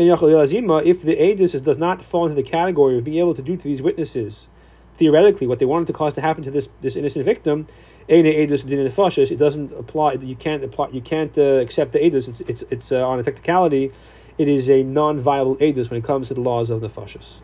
does 1.62 1.78
not 1.78 2.02
fall 2.02 2.28
into 2.28 2.42
the 2.42 2.50
category 2.50 2.98
of 2.98 3.04
being 3.04 3.20
able 3.20 3.34
to 3.34 3.42
do 3.42 3.58
to 3.58 3.64
these 3.64 3.82
witnesses, 3.82 4.48
theoretically, 4.96 5.48
what 5.48 5.60
they 5.60 5.66
wanted 5.66 5.88
to 5.88 5.94
cause 5.94 6.14
to 6.14 6.22
happen 6.22 6.46
to 6.46 6.52
this, 6.52 6.70
this 6.80 6.96
innocent 6.96 7.26
victim, 7.26 7.68
it 8.08 9.38
doesn't 9.38 9.72
apply. 9.74 10.14
You 10.14 10.36
can't 10.38 10.64
apply. 10.64 10.88
You 10.94 11.02
can't 11.02 11.38
uh, 11.38 11.60
accept 11.66 11.92
the 11.92 12.00
edus. 12.00 12.30
It's 12.30 12.40
it's 12.40 12.64
it's 12.70 12.92
uh, 12.94 13.06
on 13.06 13.20
a 13.20 13.24
technicality. 13.24 13.92
It 14.38 14.48
is 14.48 14.70
a 14.70 14.84
non-viable 14.84 15.56
edus 15.58 15.90
when 15.90 16.00
it 16.00 16.04
comes 16.04 16.28
to 16.28 16.34
the 16.34 16.42
laws 16.42 16.70
of 16.70 16.82
the 16.82 16.90
fascists. 16.90 17.42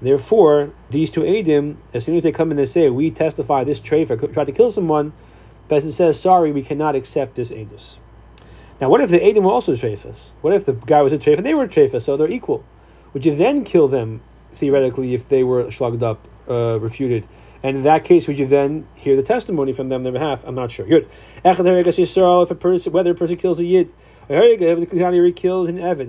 Therefore, 0.00 0.70
these 0.90 1.10
two 1.10 1.22
edim, 1.22 1.76
as 1.94 2.04
soon 2.04 2.16
as 2.16 2.22
they 2.22 2.32
come 2.32 2.50
in 2.50 2.58
and 2.58 2.68
say, 2.68 2.90
"We 2.90 3.10
testify 3.10 3.64
this 3.64 3.80
treifa 3.80 4.32
tried 4.32 4.44
to 4.44 4.52
kill 4.52 4.70
someone," 4.70 5.12
Besson 5.68 5.90
says, 5.92 6.20
"Sorry, 6.20 6.52
we 6.52 6.62
cannot 6.62 6.94
accept 6.94 7.34
this 7.34 7.50
edus." 7.50 7.98
Now, 8.80 8.90
what 8.90 9.00
if 9.00 9.08
the 9.08 9.22
Edom 9.24 9.44
were 9.44 9.52
also 9.52 9.74
trephus? 9.74 10.34
What 10.42 10.52
if 10.52 10.66
the 10.66 10.74
guy 10.74 11.00
was 11.00 11.12
a 11.12 11.18
trephus 11.18 11.38
and 11.38 11.46
they 11.46 11.54
were 11.54 11.64
a 11.64 11.68
trephus, 11.68 12.04
so 12.04 12.16
they're 12.16 12.30
equal? 12.30 12.62
Would 13.14 13.24
you 13.24 13.34
then 13.34 13.64
kill 13.64 13.88
them, 13.88 14.20
theoretically, 14.52 15.14
if 15.14 15.26
they 15.28 15.42
were 15.42 15.70
slugged 15.70 16.02
up, 16.02 16.28
uh, 16.48 16.78
refuted? 16.78 17.26
And 17.62 17.78
in 17.78 17.82
that 17.84 18.04
case, 18.04 18.28
would 18.28 18.38
you 18.38 18.46
then 18.46 18.86
hear 18.96 19.16
the 19.16 19.22
testimony 19.22 19.72
from 19.72 19.88
them 19.88 20.00
on 20.00 20.02
their 20.04 20.12
behalf? 20.12 20.44
I'm 20.44 20.54
not 20.54 20.70
sure. 20.70 20.86
Good. 20.86 21.08
If 21.44 22.50
a 22.50 22.54
person, 22.54 22.92
whether 22.92 23.10
a 23.10 23.14
person 23.14 23.36
kills 23.36 23.60
a 23.60 23.64
yid, 23.64 23.92
Kanani 24.28 25.36
kills 25.36 25.68
an 25.68 25.78
Evid, 25.78 26.08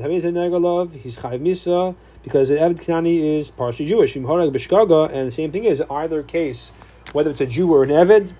he's 1.02 1.18
chayv 1.18 1.40
misa, 1.40 1.96
because 2.24 2.50
an 2.50 2.58
Evid 2.58 2.84
Kanani 2.84 3.38
is 3.38 3.52
partially 3.52 3.88
Jewish. 3.88 4.16
And 4.16 4.26
the 4.26 5.32
same 5.32 5.52
thing 5.52 5.64
is, 5.64 5.82
either 5.82 6.24
case, 6.24 6.70
whether 7.14 7.30
it's 7.30 7.42
a 7.42 7.46
Jew 7.46 7.72
or 7.74 7.84
an 7.84 7.90
Evid, 7.90 8.34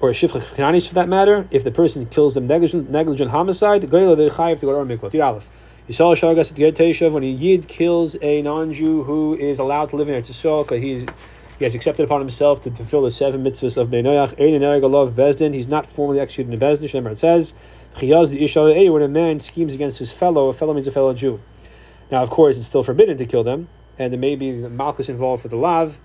or 0.00 0.10
a 0.10 0.12
shifcha 0.12 0.40
kananis 0.54 0.86
for 0.88 0.94
that 0.94 1.08
matter, 1.08 1.48
if 1.50 1.64
the 1.64 1.72
person 1.72 2.06
kills 2.06 2.34
them 2.34 2.46
negligent, 2.46 2.90
negligent 2.90 3.30
homicide, 3.30 3.82
goyla 3.82 4.16
they 4.16 4.28
chayiv 4.28 4.60
to 4.60 4.66
go 4.66 4.84
to 4.84 4.96
mikvot. 4.96 5.20
Aleph. 5.20 5.50
Yisrael 5.88 6.14
shagas 6.14 6.52
teshav 6.72 7.12
when 7.12 7.24
a 7.24 7.26
yid 7.26 7.66
kills 7.66 8.16
a 8.20 8.42
non-Jew 8.42 9.04
who 9.04 9.34
is 9.34 9.58
allowed 9.58 9.90
to 9.90 9.96
live 9.96 10.08
in 10.08 10.14
Eretz 10.14 10.30
Yisrael 10.30 10.62
because 10.62 10.82
he's 10.82 11.06
he 11.58 11.64
has 11.64 11.74
accepted 11.74 12.04
upon 12.04 12.20
himself 12.20 12.60
to 12.62 12.70
fulfill 12.70 13.02
the 13.02 13.10
seven 13.10 13.44
mitzvahs 13.44 13.76
of 13.76 13.88
Bnei 13.88 14.04
Noach. 14.04 14.32
Ein 14.40 14.60
Galav 14.60 15.12
Bezdin. 15.12 15.52
He's 15.54 15.66
not 15.66 15.86
formally 15.86 16.20
executed 16.20 16.52
in 16.52 16.60
Bezdin. 16.60 16.88
Shemar 16.88 17.12
it 17.12 17.18
says, 17.18 17.54
Chiyaz 17.96 18.30
the 18.30 18.44
Ishal 18.44 18.92
when 18.92 19.02
a 19.02 19.08
man 19.08 19.40
schemes 19.40 19.74
against 19.74 19.98
his 19.98 20.12
fellow, 20.12 20.48
a 20.48 20.52
fellow 20.52 20.72
means 20.72 20.86
a 20.86 20.92
fellow 20.92 21.12
Jew. 21.14 21.40
Now, 22.12 22.22
of 22.22 22.30
course, 22.30 22.56
it's 22.56 22.66
still 22.66 22.84
forbidden 22.84 23.16
to 23.18 23.26
kill 23.26 23.42
them, 23.42 23.68
and 23.98 24.12
there 24.12 24.20
may 24.20 24.36
be 24.36 24.52
malchus 24.52 25.08
involved 25.08 25.42
for 25.42 25.48
the 25.48 25.56
lav, 25.56 25.98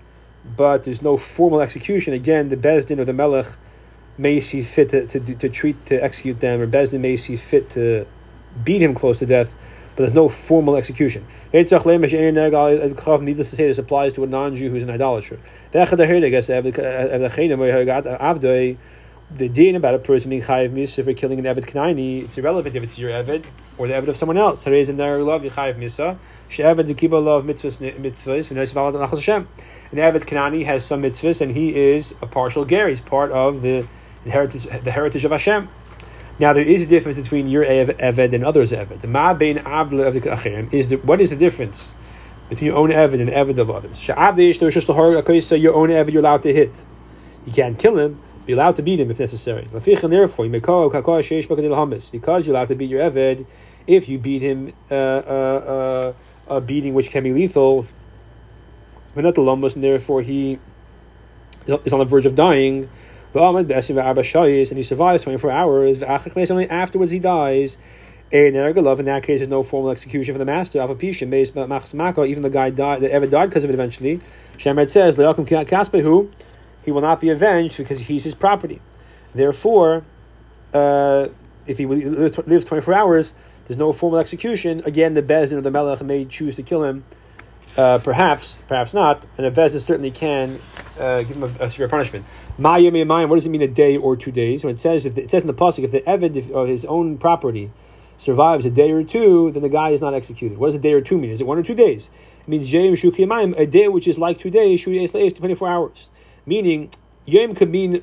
but 0.56 0.82
there's 0.82 1.02
no 1.02 1.16
formal 1.16 1.60
execution. 1.60 2.12
Again, 2.12 2.48
the 2.48 2.56
Bezdin 2.56 2.98
or 2.98 3.04
the 3.04 3.12
Melech 3.12 3.46
may 4.18 4.40
see 4.40 4.60
fit 4.62 4.88
to, 4.90 5.06
to, 5.06 5.20
to 5.20 5.48
treat, 5.48 5.86
to 5.86 6.02
execute 6.02 6.40
them, 6.40 6.60
or 6.60 6.66
Bezdin 6.66 7.00
may 7.00 7.16
see 7.16 7.36
fit 7.36 7.70
to 7.70 8.06
beat 8.64 8.82
him 8.82 8.94
close 8.94 9.20
to 9.20 9.26
death, 9.26 9.54
but 9.96 10.02
there's 10.02 10.14
no 10.14 10.28
formal 10.28 10.76
execution. 10.76 11.26
Needless 11.52 11.70
to 11.70 13.56
say, 13.56 13.66
this 13.66 13.78
applies 13.78 14.12
to 14.14 14.24
a 14.24 14.26
non-Jew 14.26 14.70
who's 14.70 14.82
an 14.82 14.90
idolater. 14.90 15.38
The 19.36 19.48
din 19.48 19.74
about 19.74 19.94
a 19.94 19.98
person 19.98 20.28
being 20.28 20.42
chayiv 20.42 20.70
misa 20.70 21.02
for 21.02 21.14
killing 21.14 21.38
an 21.38 21.46
eved 21.46 21.64
knaini, 21.64 22.24
it's 22.24 22.36
irrelevant 22.36 22.76
if 22.76 22.82
it's 22.82 22.98
your 22.98 23.10
eved 23.10 23.46
or 23.78 23.88
the 23.88 23.94
eved 23.94 24.08
of 24.08 24.16
someone 24.18 24.36
else. 24.36 24.62
Today's 24.62 24.90
in 24.90 24.98
their 24.98 25.22
love 25.22 25.42
chayiv 25.42 25.76
misa. 25.76 26.18
She'eved 26.50 26.86
to 26.86 26.94
keep 26.94 27.10
a 27.10 27.16
love 27.16 27.44
mitzvahs 27.44 27.78
mitzvahs 27.78 28.50
v'nes 28.52 28.74
valad 28.74 28.92
nachal 28.94 29.16
Hashem. 29.16 29.48
An 29.92 29.98
eved 29.98 30.26
kanani 30.26 30.66
has 30.66 30.84
some 30.84 31.00
mitzvahs 31.02 31.40
and 31.40 31.52
he 31.52 31.74
is 31.74 32.14
a 32.20 32.26
partial 32.26 32.66
ger. 32.66 32.86
He's 32.86 33.00
part 33.00 33.32
of 33.32 33.62
the 33.62 33.86
heritage, 34.26 34.66
the 34.84 34.90
heritage 34.90 35.24
of 35.24 35.30
Hashem. 35.30 35.70
Now 36.38 36.52
there 36.52 36.64
is 36.64 36.82
a 36.82 36.86
difference 36.86 37.18
between 37.18 37.48
your 37.48 37.64
eved 37.64 38.32
and 38.32 38.44
others' 38.44 38.72
eved. 38.72 39.06
Ma 39.06 39.34
bein 39.34 39.56
the 39.56 40.68
is 40.72 40.88
the, 40.88 40.96
what 40.96 41.20
is 41.20 41.30
the 41.30 41.36
difference 41.36 41.94
between 42.48 42.66
your 42.66 42.76
own 42.76 42.90
eved 42.90 43.20
and 43.20 43.30
eved 43.30 43.58
of 43.58 43.70
others? 43.70 43.98
So 43.98 45.54
your 45.54 45.74
own 45.74 45.88
eved 45.90 46.12
you're 46.12 46.20
allowed 46.20 46.42
to 46.42 46.52
hit. 46.52 46.84
You 47.46 47.52
can't 47.52 47.78
kill 47.78 47.98
him. 47.98 48.20
Be 48.46 48.52
allowed 48.52 48.74
to 48.76 48.82
beat 48.82 48.98
him 49.00 49.10
if 49.10 49.20
necessary. 49.20 49.66
Therefore, 49.70 50.48
because 50.48 51.30
you're 52.46 52.56
allowed 52.56 52.68
to 52.68 52.74
beat 52.74 52.90
your 52.90 53.00
eved 53.00 53.46
if 53.86 54.08
you 54.08 54.18
beat 54.18 54.42
him 54.42 54.72
uh, 54.90 54.94
uh, 54.94 56.14
uh, 56.48 56.56
a 56.56 56.60
beating 56.60 56.94
which 56.94 57.10
can 57.10 57.22
be 57.22 57.32
lethal. 57.32 57.86
But 59.14 59.22
not 59.22 59.36
the 59.36 59.42
lumbus, 59.42 59.76
and 59.76 59.84
therefore 59.84 60.22
he 60.22 60.58
is 61.68 61.92
on 61.92 62.00
the 62.00 62.04
verge 62.04 62.26
of 62.26 62.34
dying 62.34 62.90
and 63.34 64.76
he 64.76 64.82
survives 64.82 65.24
24 65.24 65.50
hours, 65.50 66.02
only 66.50 66.70
afterwards 66.70 67.10
he 67.10 67.18
dies. 67.18 67.76
In 68.30 68.54
that 68.54 69.22
case, 69.22 69.40
there's 69.40 69.48
no 69.48 69.62
formal 69.62 69.90
execution 69.90 70.34
for 70.34 70.38
the 70.38 70.44
master. 70.44 70.78
Even 70.78 72.42
the 72.42 72.50
guy 72.50 72.70
died, 72.70 73.00
the 73.00 73.12
ever 73.12 73.26
died 73.26 73.50
because 73.50 73.64
of 73.64 73.70
it 73.70 73.74
eventually. 73.74 74.20
Shemred 74.56 74.88
says, 74.88 75.16
he 76.84 76.90
will 76.90 77.00
not 77.00 77.20
be 77.20 77.28
avenged 77.28 77.76
because 77.78 78.00
he's 78.00 78.24
his 78.24 78.34
property. 78.34 78.80
Therefore, 79.34 80.04
uh, 80.72 81.28
if 81.66 81.78
he 81.78 81.86
lives 81.86 82.64
24 82.64 82.94
hours, 82.94 83.34
there's 83.66 83.78
no 83.78 83.92
formal 83.92 84.18
execution. 84.18 84.82
Again, 84.84 85.14
the 85.14 85.22
Bezin 85.22 85.58
or 85.58 85.60
the 85.60 85.70
Melech 85.70 86.02
may 86.02 86.24
choose 86.24 86.56
to 86.56 86.62
kill 86.62 86.84
him 86.84 87.04
uh, 87.76 87.98
perhaps, 87.98 88.62
perhaps 88.68 88.94
not, 88.94 89.26
and 89.36 89.46
a 89.46 89.50
bezin 89.50 89.80
certainly 89.80 90.10
can 90.10 90.58
uh, 90.98 91.22
give 91.22 91.36
him 91.36 91.42
a, 91.42 91.64
a 91.64 91.70
severe 91.70 91.88
punishment. 91.88 92.24
Ma'ayim 92.58 93.28
What 93.28 93.36
does 93.36 93.46
it 93.46 93.50
mean 93.50 93.62
a 93.62 93.68
day 93.68 93.96
or 93.96 94.16
two 94.16 94.30
days? 94.30 94.64
When 94.64 94.74
it 94.74 94.80
says, 94.80 95.06
if 95.06 95.18
it 95.18 95.30
says 95.30 95.42
in 95.42 95.48
the 95.48 95.54
pasuk, 95.54 95.84
if 95.84 95.90
the 95.90 96.02
eved 96.02 96.50
of 96.52 96.68
his 96.68 96.84
own 96.84 97.18
property 97.18 97.72
survives 98.16 98.64
a 98.64 98.70
day 98.70 98.92
or 98.92 99.02
two, 99.02 99.50
then 99.52 99.62
the 99.62 99.68
guy 99.68 99.90
is 99.90 100.00
not 100.00 100.14
executed. 100.14 100.58
What 100.58 100.68
does 100.68 100.76
a 100.76 100.80
day 100.80 100.92
or 100.92 101.00
two 101.00 101.18
mean? 101.18 101.30
Is 101.30 101.40
it 101.40 101.46
one 101.46 101.58
or 101.58 101.62
two 101.62 101.74
days? 101.74 102.10
It 102.40 102.48
means 102.48 102.70
Shukiemaim, 102.70 103.58
a 103.58 103.66
day 103.66 103.88
which 103.88 104.06
is 104.06 104.18
like 104.18 104.38
two 104.38 104.50
days, 104.50 104.82
24 104.82 105.68
hours. 105.68 106.10
Meaning, 106.46 106.90
Yom 107.26 107.54
could 107.54 107.70
mean, 107.70 107.94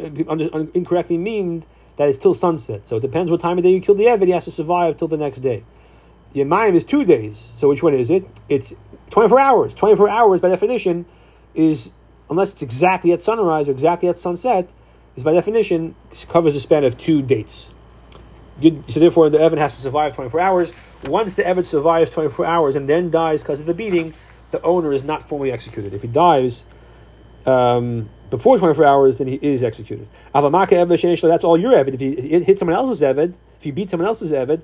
incorrectly 0.73 1.17
mean 1.17 1.63
that 1.97 2.09
it's 2.09 2.17
till 2.17 2.33
sunset. 2.33 2.87
So 2.87 2.97
it 2.97 3.01
depends 3.01 3.31
what 3.31 3.39
time 3.39 3.57
of 3.57 3.63
day 3.63 3.71
you 3.71 3.81
kill 3.81 3.95
the 3.95 4.05
Evid, 4.05 4.25
he 4.25 4.31
has 4.31 4.45
to 4.45 4.51
survive 4.51 4.97
till 4.97 5.07
the 5.07 5.17
next 5.17 5.39
day. 5.39 5.63
Yemayim 6.33 6.73
is 6.73 6.83
two 6.83 7.05
days. 7.05 7.53
So 7.55 7.69
which 7.69 7.83
one 7.83 7.93
is 7.93 8.09
it? 8.09 8.25
It's 8.49 8.73
24 9.11 9.39
hours. 9.39 9.73
24 9.73 10.09
hours, 10.09 10.41
by 10.41 10.49
definition, 10.49 11.05
is, 11.53 11.91
unless 12.29 12.53
it's 12.53 12.61
exactly 12.61 13.11
at 13.11 13.21
sunrise 13.21 13.69
or 13.69 13.71
exactly 13.71 14.09
at 14.09 14.17
sunset, 14.17 14.71
is 15.15 15.23
by 15.23 15.33
definition 15.33 15.95
covers 16.29 16.55
a 16.55 16.61
span 16.61 16.83
of 16.83 16.97
two 16.97 17.21
dates. 17.21 17.73
So 18.61 18.99
therefore, 18.99 19.29
the 19.29 19.39
Evan 19.39 19.59
has 19.59 19.75
to 19.75 19.81
survive 19.81 20.15
24 20.15 20.39
hours. 20.39 20.73
Once 21.05 21.33
the 21.33 21.45
Evan 21.45 21.63
survives 21.63 22.09
24 22.11 22.45
hours 22.45 22.75
and 22.75 22.87
then 22.87 23.09
dies 23.09 23.41
because 23.41 23.59
of 23.59 23.65
the 23.65 23.73
beating, 23.73 24.13
the 24.51 24.61
owner 24.61 24.93
is 24.93 25.03
not 25.03 25.23
formally 25.23 25.51
executed. 25.51 25.93
If 25.93 26.01
he 26.01 26.07
dies 26.07 26.65
um, 27.45 28.09
before 28.31 28.57
24 28.57 28.83
hours, 28.85 29.17
then 29.19 29.27
he 29.27 29.35
is 29.35 29.61
executed. 29.61 30.07
That's 30.33 30.43
all 30.43 31.57
your 31.59 31.73
Evid. 31.73 31.93
If 31.93 31.99
he 31.99 32.15
hit 32.43 32.57
someone 32.57 32.77
else's 32.77 33.01
Evid, 33.01 33.37
if 33.59 33.65
you 33.65 33.73
beat 33.73 33.89
someone 33.89 34.07
else's 34.07 34.31
Evid, 34.31 34.63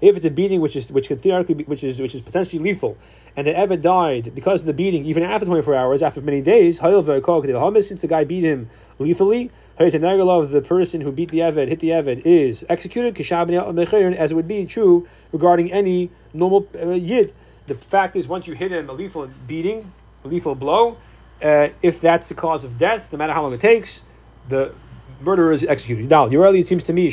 if 0.00 0.16
it's 0.16 0.24
a 0.24 0.30
beating 0.30 0.60
which 0.60 0.74
is 0.74 0.90
which 0.90 1.08
could 1.08 1.20
theoretically 1.20 1.54
be, 1.56 1.64
which 1.64 1.84
is 1.84 2.00
which 2.00 2.14
is 2.14 2.22
potentially 2.22 2.58
lethal, 2.58 2.96
and 3.36 3.46
the 3.46 3.52
Evid 3.52 3.82
died 3.82 4.34
because 4.34 4.62
of 4.62 4.66
the 4.66 4.72
beating, 4.72 5.04
even 5.04 5.22
after 5.22 5.44
24 5.46 5.74
hours, 5.74 6.02
after 6.02 6.22
many 6.22 6.40
days, 6.40 6.80
since 6.80 8.00
the 8.00 8.08
guy 8.08 8.24
beat 8.24 8.42
him 8.42 8.70
lethally, 8.98 9.50
the 9.76 10.64
person 10.66 11.02
who 11.02 11.12
beat 11.12 11.30
the 11.30 11.38
Evid, 11.40 11.68
hit 11.68 11.80
the 11.80 11.90
Evid, 11.90 12.22
is 12.24 12.64
executed, 12.68 13.20
as 13.20 14.32
it 14.32 14.34
would 14.34 14.48
be 14.48 14.64
true 14.64 15.06
regarding 15.32 15.70
any 15.70 16.10
normal 16.32 16.66
uh, 16.74 16.88
Yid. 16.92 17.32
The 17.66 17.74
fact 17.74 18.16
is, 18.16 18.26
once 18.26 18.46
you 18.46 18.54
hit 18.54 18.72
him 18.72 18.88
a 18.88 18.94
lethal 18.94 19.28
beating, 19.46 19.92
lethal 20.24 20.54
blow, 20.54 20.96
uh, 21.42 21.68
if 21.82 22.00
that's 22.00 22.28
the 22.28 22.34
cause 22.34 22.64
of 22.64 22.78
death, 22.78 23.12
no 23.12 23.18
matter 23.18 23.32
how 23.32 23.42
long 23.42 23.52
it 23.52 23.60
takes, 23.60 24.02
the 24.48 24.74
murderer 25.20 25.52
is 25.52 25.64
executed. 25.64 26.10
Now, 26.10 26.26
it 26.26 26.66
seems 26.66 26.82
to 26.84 26.92
me, 26.92 27.10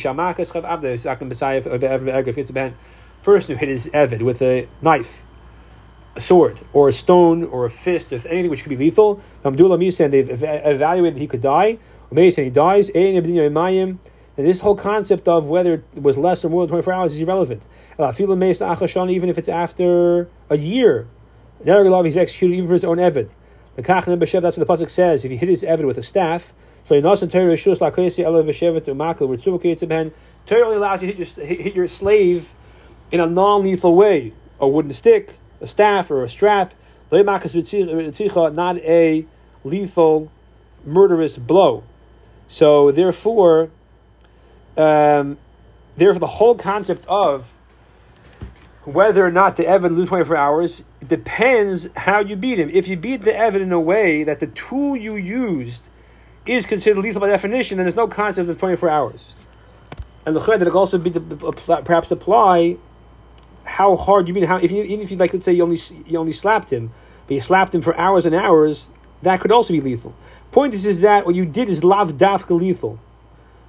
person 3.24 3.51
who 3.51 3.57
hit 3.57 3.69
his 3.69 3.89
Evid 3.89 4.21
with 4.21 4.41
a 4.41 4.67
knife, 4.81 5.25
a 6.15 6.21
sword, 6.21 6.62
or 6.74 6.89
a 6.89 6.93
stone, 6.93 7.43
or 7.43 7.65
a 7.65 7.69
fist, 7.69 8.13
or 8.13 8.15
anything 8.27 8.50
which 8.50 8.62
could 8.63 8.69
be 8.69 8.77
lethal, 8.77 9.19
Abdullah 9.43 9.77
Misa, 9.77 10.05
and 10.05 10.13
they've 10.13 10.29
evaluated 10.29 11.19
he 11.19 11.27
could 11.27 11.41
die, 11.41 11.77
and 12.12 12.19
he 12.19 12.50
dies, 12.50 12.89
and 14.38 14.45
this 14.45 14.59
whole 14.59 14.75
concept 14.75 15.27
of 15.27 15.47
whether 15.47 15.75
it 15.95 16.01
was 16.01 16.17
less 16.17 16.43
or 16.43 16.50
more 16.50 16.63
than 16.63 16.69
24 16.69 16.93
hours 16.93 17.13
is 17.13 17.21
irrelevant. 17.21 17.67
Even 17.97 19.29
if 19.29 19.38
it's 19.38 19.47
after 19.47 20.29
a 20.50 20.57
year, 20.57 21.07
he's 21.65 22.17
executed 22.17 22.55
even 22.55 22.67
for 22.67 22.74
his 22.74 22.86
own 22.86 22.98
Evid. 22.98 23.29
The 23.75 23.84
Kachnan 23.84 24.19
B'Shev, 24.19 24.41
that's 24.41 24.57
what 24.57 24.67
the 24.67 24.74
Pasuk 24.74 24.89
says, 24.89 25.25
if 25.25 25.31
he 25.31 25.38
hit 25.38 25.50
his 25.50 25.63
Evid 25.63 25.86
with 25.86 25.98
a 25.98 26.03
staff, 26.03 26.53
so 26.88 26.93
you're 26.93 27.03
not 27.03 27.17
Torah 27.19 27.29
Rishus 27.29 27.79
Lakoyesi 27.79 28.24
Ela 28.24 28.43
B'Shevet 28.43 28.81
Umakal 28.81 29.27
Ritzuba 29.27 30.13
Torah 30.45 30.65
only 30.65 30.77
allows 30.77 31.01
you 31.01 31.12
to 31.12 31.17
hit 31.17 31.38
your, 31.38 31.45
hit 31.45 31.75
your 31.75 31.88
slave 31.88 32.53
in 33.12 33.19
a 33.19 33.25
non-lethal 33.25 33.95
way, 33.95 34.34
a 34.60 34.67
wooden 34.67 34.91
stick, 34.91 35.34
a 35.60 35.67
staff, 35.67 36.12
or 36.12 36.24
a 36.24 36.29
strap. 36.29 36.74
Not 37.12 38.77
a 38.77 39.25
lethal, 39.63 40.31
murderous 40.86 41.38
blow. 41.38 41.84
So 42.48 42.91
therefore, 42.91 43.72
um, 44.77 45.38
therefore, 45.95 46.19
the 46.19 46.27
whole 46.27 46.55
concept 46.55 47.05
of 47.07 47.57
whether 48.84 49.25
or 49.25 49.31
not 49.31 49.55
the 49.55 49.65
Evan 49.67 49.95
lose 49.95 50.10
24 50.10 50.38
hours 50.38 50.84
depends 51.07 51.89
how 51.95 52.19
you 52.19 52.35
beat 52.35 52.59
him. 52.59 52.69
If 52.69 52.88
you 52.88 52.97
beat 52.97 53.24
the 53.24 53.35
Evan 53.35 53.62
in 53.62 53.71
a 53.71 53.79
way 53.79 54.24
that 54.24 54.39
the 54.39 54.47
tool 54.47 54.95
you 54.95 55.15
used 55.15 55.89
is 56.45 56.65
considered 56.65 57.01
lethal 57.01 57.21
by 57.21 57.27
definition, 57.27 57.77
then 57.77 57.85
there's 57.85 57.95
no 57.95 58.07
concept 58.07 58.50
of 58.50 58.57
24 58.57 58.89
hours. 58.89 59.35
And 60.25 60.35
the 60.35 60.39
that 60.39 60.68
it 60.68 60.74
also 60.74 60.98
be 60.98 61.11
perhaps 61.11 62.09
apply 62.11 62.77
how 63.65 63.96
hard 63.96 64.27
you 64.27 64.33
mean 64.33 64.44
how 64.46 64.57
if 64.57 64.72
you 64.72 64.83
even 64.83 65.01
if 65.01 65.11
you 65.11 65.18
like 65.18 65.33
let's 65.33 65.46
say 65.46 65.53
you 65.53 65.63
only 65.63 65.77
you 66.05 66.18
only 66.18 66.31
slapped 66.31 66.72
him, 66.72 66.91
but 67.27 67.35
you 67.35 67.41
slapped 67.41 67.75
him 67.75 67.81
for 67.81 67.96
hours 67.98 68.25
and 68.25 68.33
hours, 68.33 68.89
that 69.22 69.39
could 69.41 69.51
also 69.51 69.74
be 69.74 69.81
lethal. 69.81 70.15
Point 70.51 70.74
is 70.74 70.85
is 70.85 71.01
that 71.01 71.25
what 71.25 71.35
you 71.35 71.46
did 71.46 71.70
is 71.70 71.83
lav 71.83 72.13
dafka 72.13 72.57
lethal. 72.59 73.00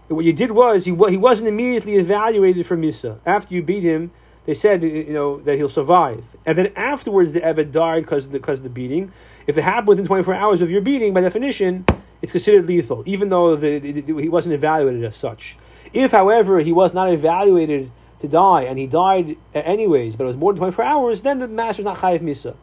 What 0.09 0.25
you 0.25 0.33
did 0.33 0.53
was 0.53 0.85
he 0.85 0.95
he 1.09 1.17
wasn't 1.17 1.49
immediately 1.49 1.97
evaluated 1.97 2.65
for 2.67 2.77
misa 2.77 3.19
after 3.27 3.55
you 3.55 3.63
beat 3.63 3.83
him. 3.83 4.11
They 4.47 4.55
said 4.55 4.83
you 4.83 5.13
know 5.13 5.41
that 5.41 5.57
he'll 5.57 5.69
survive, 5.69 6.37
and 6.47 6.57
then 6.57 6.73
afterwards 6.77 7.33
the 7.33 7.41
Eved 7.41 7.73
died 7.73 8.05
because 8.05 8.27
of 8.27 8.33
the, 8.33 8.39
because 8.39 8.61
of 8.61 8.65
the 8.65 8.71
beating. 8.71 9.13
If 9.47 9.59
it 9.59 9.63
happened 9.63 9.89
within 9.89 10.07
twenty 10.07 10.23
four 10.23 10.35
hours 10.35 10.63
of 10.63 10.71
your 10.71 10.81
beating, 10.81 11.13
by 11.13 11.21
definition, 11.21 11.85
it's 12.23 12.33
considered 12.33 12.67
lethal, 12.67 13.03
even 13.07 13.29
though 13.29 13.57
the, 13.57 13.79
the, 13.79 14.01
the, 14.01 14.23
he 14.23 14.29
wasn't 14.29 14.55
evaluated 14.55 15.05
as 15.05 15.17
such. 15.17 15.57
If, 15.93 16.13
however, 16.13 16.61
he 16.61 16.73
was 16.73 16.95
not 16.95 17.11
evaluated 17.11 17.91
to 18.21 18.29
die 18.29 18.63
and 18.63 18.79
he 18.79 18.87
died 18.87 19.37
anyways, 19.55 20.17
but 20.17 20.25
it 20.25 20.29
was 20.29 20.37
more 20.37 20.53
than 20.53 20.59
24 20.59 20.85
hours, 20.85 21.23
then 21.23 21.39
the 21.39 21.49
master 21.49 21.83
is 21.83 21.85
not 21.85 21.99
chayiv 21.99 22.21
misa. 22.21 22.57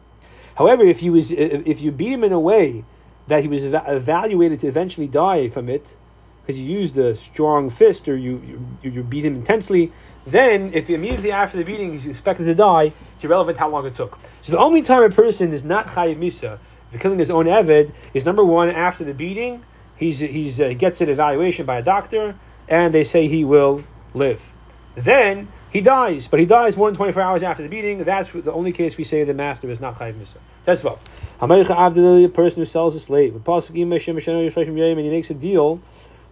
However, 0.55 0.83
if, 0.83 0.99
he 0.99 1.09
was, 1.09 1.31
if 1.31 1.81
you 1.81 1.91
beat 1.91 2.11
him 2.11 2.23
in 2.23 2.31
a 2.31 2.39
way 2.39 2.83
that 3.27 3.41
he 3.41 3.47
was 3.47 3.63
evaluated 3.63 4.59
to 4.59 4.67
eventually 4.67 5.07
die 5.07 5.49
from 5.49 5.69
it, 5.69 5.95
because 6.45 6.59
you 6.59 6.67
used 6.67 6.97
a 6.97 7.15
strong 7.15 7.69
fist 7.69 8.09
or 8.09 8.17
you, 8.17 8.65
you, 8.81 8.91
you 8.91 9.03
beat 9.03 9.23
him 9.23 9.35
intensely, 9.35 9.91
then 10.27 10.73
if 10.73 10.89
immediately 10.89 11.31
after 11.31 11.57
the 11.57 11.63
beating 11.63 11.93
he's 11.93 12.05
expected 12.05 12.43
to 12.43 12.55
die, 12.55 12.93
it's 13.13 13.23
irrelevant 13.23 13.57
how 13.57 13.69
long 13.69 13.85
it 13.85 13.95
took. 13.95 14.19
So 14.41 14.51
the 14.51 14.59
only 14.59 14.81
time 14.81 15.03
a 15.03 15.09
person 15.09 15.53
is 15.53 15.63
not 15.63 15.87
chayiv 15.87 16.17
misa 16.17 16.59
for 16.91 16.99
killing 16.99 17.19
his 17.19 17.29
own 17.29 17.45
Eved 17.45 17.93
is 18.13 18.25
number 18.25 18.43
one, 18.43 18.69
after 18.69 19.03
the 19.03 19.13
beating, 19.13 19.63
he's, 19.95 20.19
he's, 20.19 20.61
uh, 20.61 20.69
he 20.69 20.75
gets 20.75 21.01
an 21.01 21.09
evaluation 21.09 21.65
by 21.65 21.79
a 21.79 21.83
doctor, 21.83 22.35
and 22.67 22.93
they 22.93 23.03
say 23.03 23.27
he 23.27 23.43
will 23.43 23.83
live. 24.13 24.53
Then 24.95 25.47
he 25.71 25.81
dies, 25.81 26.27
but 26.27 26.39
he 26.39 26.45
dies 26.45 26.77
more 26.77 26.89
than 26.89 26.95
24 26.95 27.21
hours 27.21 27.43
after 27.43 27.63
the 27.63 27.69
beating. 27.69 28.03
That's 28.03 28.31
the 28.31 28.53
only 28.53 28.71
case 28.71 28.95
we 28.95 29.03
say 29.03 29.23
the 29.23 29.33
master 29.33 29.71
is 29.71 29.79
not 29.79 29.95
Chayiv 29.95 30.13
Misa. 30.13 30.37
That's 30.65 30.83
Vav. 30.83 30.99
A 31.41 32.27
person 32.29 32.61
who 32.61 32.65
sells 32.65 32.95
a 32.95 32.99
slave. 32.99 33.35
And 33.35 33.69
he 33.73 33.85
makes 33.85 35.29
a 35.31 35.33
deal 35.33 35.81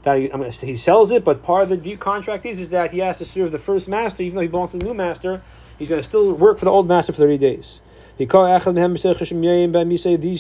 that 0.04 0.18
he, 0.18 0.32
I'm 0.32 0.52
say 0.52 0.68
he 0.68 0.76
sells 0.76 1.12
it, 1.12 1.24
but 1.24 1.44
part 1.44 1.64
of 1.64 1.70
the 1.70 1.78
view 1.78 1.98
contract 1.98 2.46
is, 2.46 2.60
is 2.60 2.70
that 2.72 2.92
he 2.92 3.00
has 3.00 3.20
to 3.20 3.26
serve 3.26 3.52
the 3.52 3.58
first 3.58 3.88
master, 3.88 4.24
even 4.24 4.36
though 4.36 4.42
he 4.42 4.48
belongs 4.48 4.72
to 4.72 4.78
the 4.78 4.86
new 4.86 4.94
master. 4.94 5.42
He's 5.78 5.90
going 5.90 6.02
to 6.02 6.08
still 6.08 6.34
work 6.34 6.60
for 6.60 6.66
the 6.66 6.72
old 6.72 6.88
master 6.88 7.12
for 7.12 7.20
30 7.20 7.38
days. 7.38 7.82
These 8.18 8.28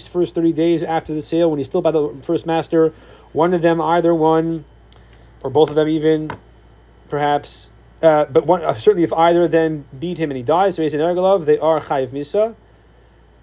first 0.08 0.36
30 0.36 0.54
days 0.54 0.84
after 0.84 1.13
the 1.13 1.21
sale, 1.21 1.50
when 1.50 1.58
he's 1.58 1.67
still 1.67 1.82
by 1.82 1.91
the 1.91 2.15
first 2.21 2.45
master, 2.45 2.93
one 3.34 3.54
of 3.54 3.62
them, 3.62 3.82
either 3.82 4.13
one, 4.13 4.65
or 5.41 5.50
both 5.50 5.69
of 5.69 5.76
them 5.76 5.88
even, 5.88 6.30
perhaps, 7.10 7.71
uh, 8.04 8.26
but 8.26 8.45
one, 8.45 8.62
uh, 8.62 8.74
certainly 8.74 9.04
if 9.04 9.13
either 9.13 9.43
of 9.43 9.52
them 9.52 9.86
beat 9.97 10.17
him 10.17 10.32
and 10.32 10.38
he 10.38 10.43
dies, 10.43 10.76
they 10.76 10.86
are 10.86 10.89
chayiv 10.95 12.10
misa. 12.10 12.56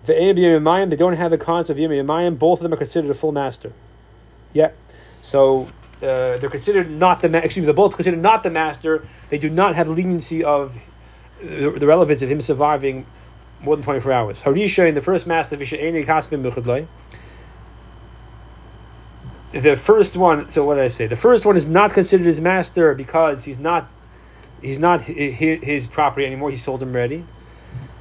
They 0.04 0.96
don't 0.96 1.14
have 1.14 1.30
the 1.30 1.38
concept 1.38 1.78
of 1.78 1.92
yom 1.92 2.36
Both 2.36 2.60
of 2.60 2.62
them 2.62 2.72
are 2.72 2.76
considered 2.76 3.10
a 3.10 3.14
full 3.14 3.32
master. 3.32 3.72
Yeah. 4.52 4.70
So 5.20 5.68
uh, 5.98 6.38
they're 6.38 6.50
considered 6.50 6.90
not 6.90 7.22
the 7.22 7.28
ma- 7.28 7.38
excuse 7.38 7.62
me. 7.62 7.66
They're 7.66 7.74
both 7.74 7.96
considered 7.96 8.20
not 8.20 8.42
the 8.42 8.50
master. 8.50 9.06
They 9.30 9.38
do 9.38 9.50
not 9.50 9.74
have 9.74 9.86
the 9.86 9.92
leniency 9.92 10.44
of 10.44 10.78
the, 11.40 11.70
the 11.70 11.86
relevance 11.86 12.22
of 12.22 12.30
him 12.30 12.40
surviving 12.40 13.06
more 13.60 13.76
than 13.76 13.84
24 13.84 14.12
hours. 14.12 14.42
Harisha 14.42 14.88
in 14.88 14.94
the 14.94 15.00
first 15.00 15.26
master, 15.26 15.56
the 19.50 19.76
first 19.76 20.16
one, 20.16 20.50
so 20.50 20.64
what 20.64 20.74
did 20.76 20.84
I 20.84 20.88
say? 20.88 21.06
The 21.06 21.16
first 21.16 21.46
one 21.46 21.56
is 21.56 21.66
not 21.66 21.92
considered 21.92 22.26
his 22.26 22.40
master 22.40 22.94
because 22.94 23.44
he's 23.44 23.58
not 23.58 23.88
he's 24.60 24.78
not 24.78 25.02
his 25.02 25.86
property 25.86 26.26
anymore. 26.26 26.50
He 26.50 26.56
sold 26.56 26.82
him 26.82 26.94
already. 26.94 27.24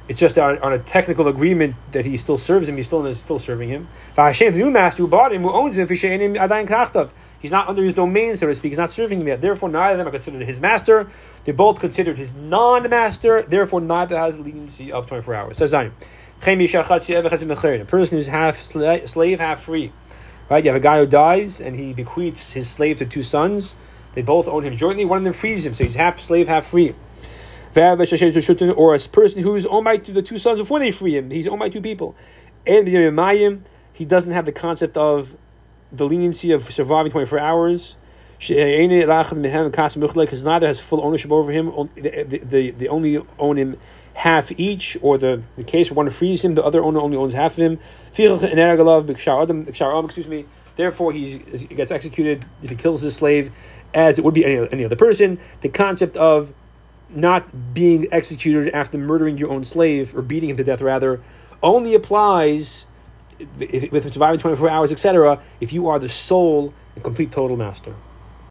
It's 0.08 0.18
just 0.18 0.38
on, 0.38 0.58
on, 0.60 0.72
a 0.72 0.78
technical 0.78 1.28
agreement 1.28 1.76
that 1.92 2.06
he 2.06 2.16
still 2.16 2.38
serves 2.38 2.66
him. 2.68 2.76
He's 2.76 2.86
still 2.86 3.14
still 3.14 3.38
serving 3.38 3.68
him. 3.68 3.88
The 4.14 4.50
new 4.52 4.70
master 4.70 5.02
who 5.02 5.08
bought 5.08 5.32
him, 5.32 5.42
who 5.42 5.52
owns 5.52 5.76
him, 5.76 5.86
he's 7.40 7.50
not 7.50 7.68
under 7.68 7.82
his 7.82 7.94
domain, 7.94 8.36
so 8.36 8.46
to 8.46 8.54
speak. 8.54 8.70
He's 8.70 8.78
not 8.78 8.90
serving 8.90 9.20
him 9.20 9.26
yet. 9.28 9.40
Therefore, 9.40 9.68
neither 9.68 9.92
of 9.92 9.98
them 9.98 10.08
are 10.08 10.10
considered 10.10 10.42
his 10.42 10.60
master. 10.60 11.08
They're 11.44 11.54
both 11.54 11.80
considered 11.80 12.18
his 12.18 12.34
non-master. 12.34 13.42
Therefore, 13.42 13.80
neither 13.80 14.16
has 14.16 14.36
the 14.36 14.42
leniency 14.42 14.92
of 14.92 15.06
twenty 15.06 15.22
four 15.22 15.34
hours. 15.34 15.56
Says 15.58 15.70
Zion. 15.70 15.92
A 16.40 16.54
person 17.86 18.16
who's 18.16 18.26
half 18.28 18.62
slave, 18.62 19.40
half 19.40 19.60
free. 19.62 19.92
Right? 20.48 20.64
You 20.64 20.70
have 20.70 20.76
a 20.76 20.80
guy 20.80 20.98
who 20.98 21.06
dies 21.06 21.60
and 21.60 21.74
he 21.76 21.92
bequeaths 21.92 22.52
his 22.52 22.70
slave 22.70 22.98
to 22.98 23.06
two 23.06 23.22
sons. 23.22 23.74
They 24.14 24.22
both 24.22 24.48
own 24.48 24.62
him 24.64 24.76
jointly. 24.76 25.04
One 25.04 25.18
of 25.18 25.24
them 25.24 25.32
frees 25.32 25.66
him, 25.66 25.74
so 25.74 25.84
he's 25.84 25.96
half 25.96 26.18
slave, 26.20 26.48
half 26.48 26.66
free. 26.66 26.94
Or 27.76 27.92
a 28.94 28.98
person 28.98 29.42
who 29.42 29.54
is 29.56 29.66
owned 29.66 29.84
by 29.84 29.98
the 29.98 30.22
two 30.22 30.38
sons 30.38 30.58
before 30.58 30.78
they 30.78 30.90
free 30.90 31.16
him, 31.16 31.30
he's 31.30 31.46
owned 31.46 31.60
by 31.60 31.68
two 31.68 31.82
people. 31.82 32.16
And 32.66 32.88
he 32.88 34.04
doesn't 34.04 34.32
have 34.32 34.46
the 34.46 34.52
concept 34.52 34.96
of 34.96 35.36
the 35.92 36.06
leniency 36.06 36.52
of 36.52 36.70
surviving 36.72 37.10
24 37.10 37.38
hours. 37.38 37.96
because 38.38 38.52
eh, 38.52 38.86
neither 40.44 40.66
has 40.66 40.80
full 40.80 41.04
ownership 41.04 41.32
over 41.32 41.50
him. 41.50 41.66
The, 41.94 42.18
eh, 42.18 42.24
the, 42.24 42.38
the, 42.38 42.70
the 42.70 42.88
only 42.88 43.22
own 43.38 43.56
him 43.56 43.76
half 44.14 44.50
each, 44.58 44.96
or 45.00 45.16
the, 45.16 45.42
the 45.56 45.64
case 45.64 45.90
one 45.90 46.10
frees 46.10 46.44
him, 46.44 46.54
the 46.54 46.64
other 46.64 46.82
owner 46.82 47.00
only 47.00 47.16
owns 47.16 47.32
half 47.32 47.52
of 47.52 47.58
him. 47.58 47.78
Excuse 50.04 50.28
me. 50.28 50.46
Therefore, 50.74 51.12
he 51.12 51.38
gets 51.38 51.90
executed 51.90 52.44
if 52.62 52.70
he 52.70 52.76
kills 52.76 53.00
his 53.02 53.16
slave, 53.16 53.50
as 53.94 54.18
it 54.18 54.24
would 54.24 54.34
be 54.34 54.44
any, 54.44 54.68
any 54.70 54.84
other 54.84 54.96
person. 54.96 55.40
The 55.60 55.68
concept 55.68 56.16
of 56.16 56.52
not 57.10 57.74
being 57.74 58.06
executed 58.12 58.72
after 58.74 58.98
murdering 58.98 59.38
your 59.38 59.50
own 59.50 59.64
slave 59.64 60.16
or 60.16 60.22
beating 60.22 60.50
him 60.50 60.56
to 60.56 60.64
death, 60.64 60.80
rather, 60.80 61.20
only 61.62 61.94
applies 61.94 62.86
if 63.60 63.92
it's 63.92 64.14
surviving 64.14 64.38
24 64.38 64.68
hours, 64.68 64.92
etc., 64.92 65.40
if 65.60 65.72
you 65.72 65.88
are 65.88 65.98
the 65.98 66.08
sole 66.08 66.72
and 66.94 67.04
complete 67.04 67.32
total 67.32 67.56
master. 67.56 67.94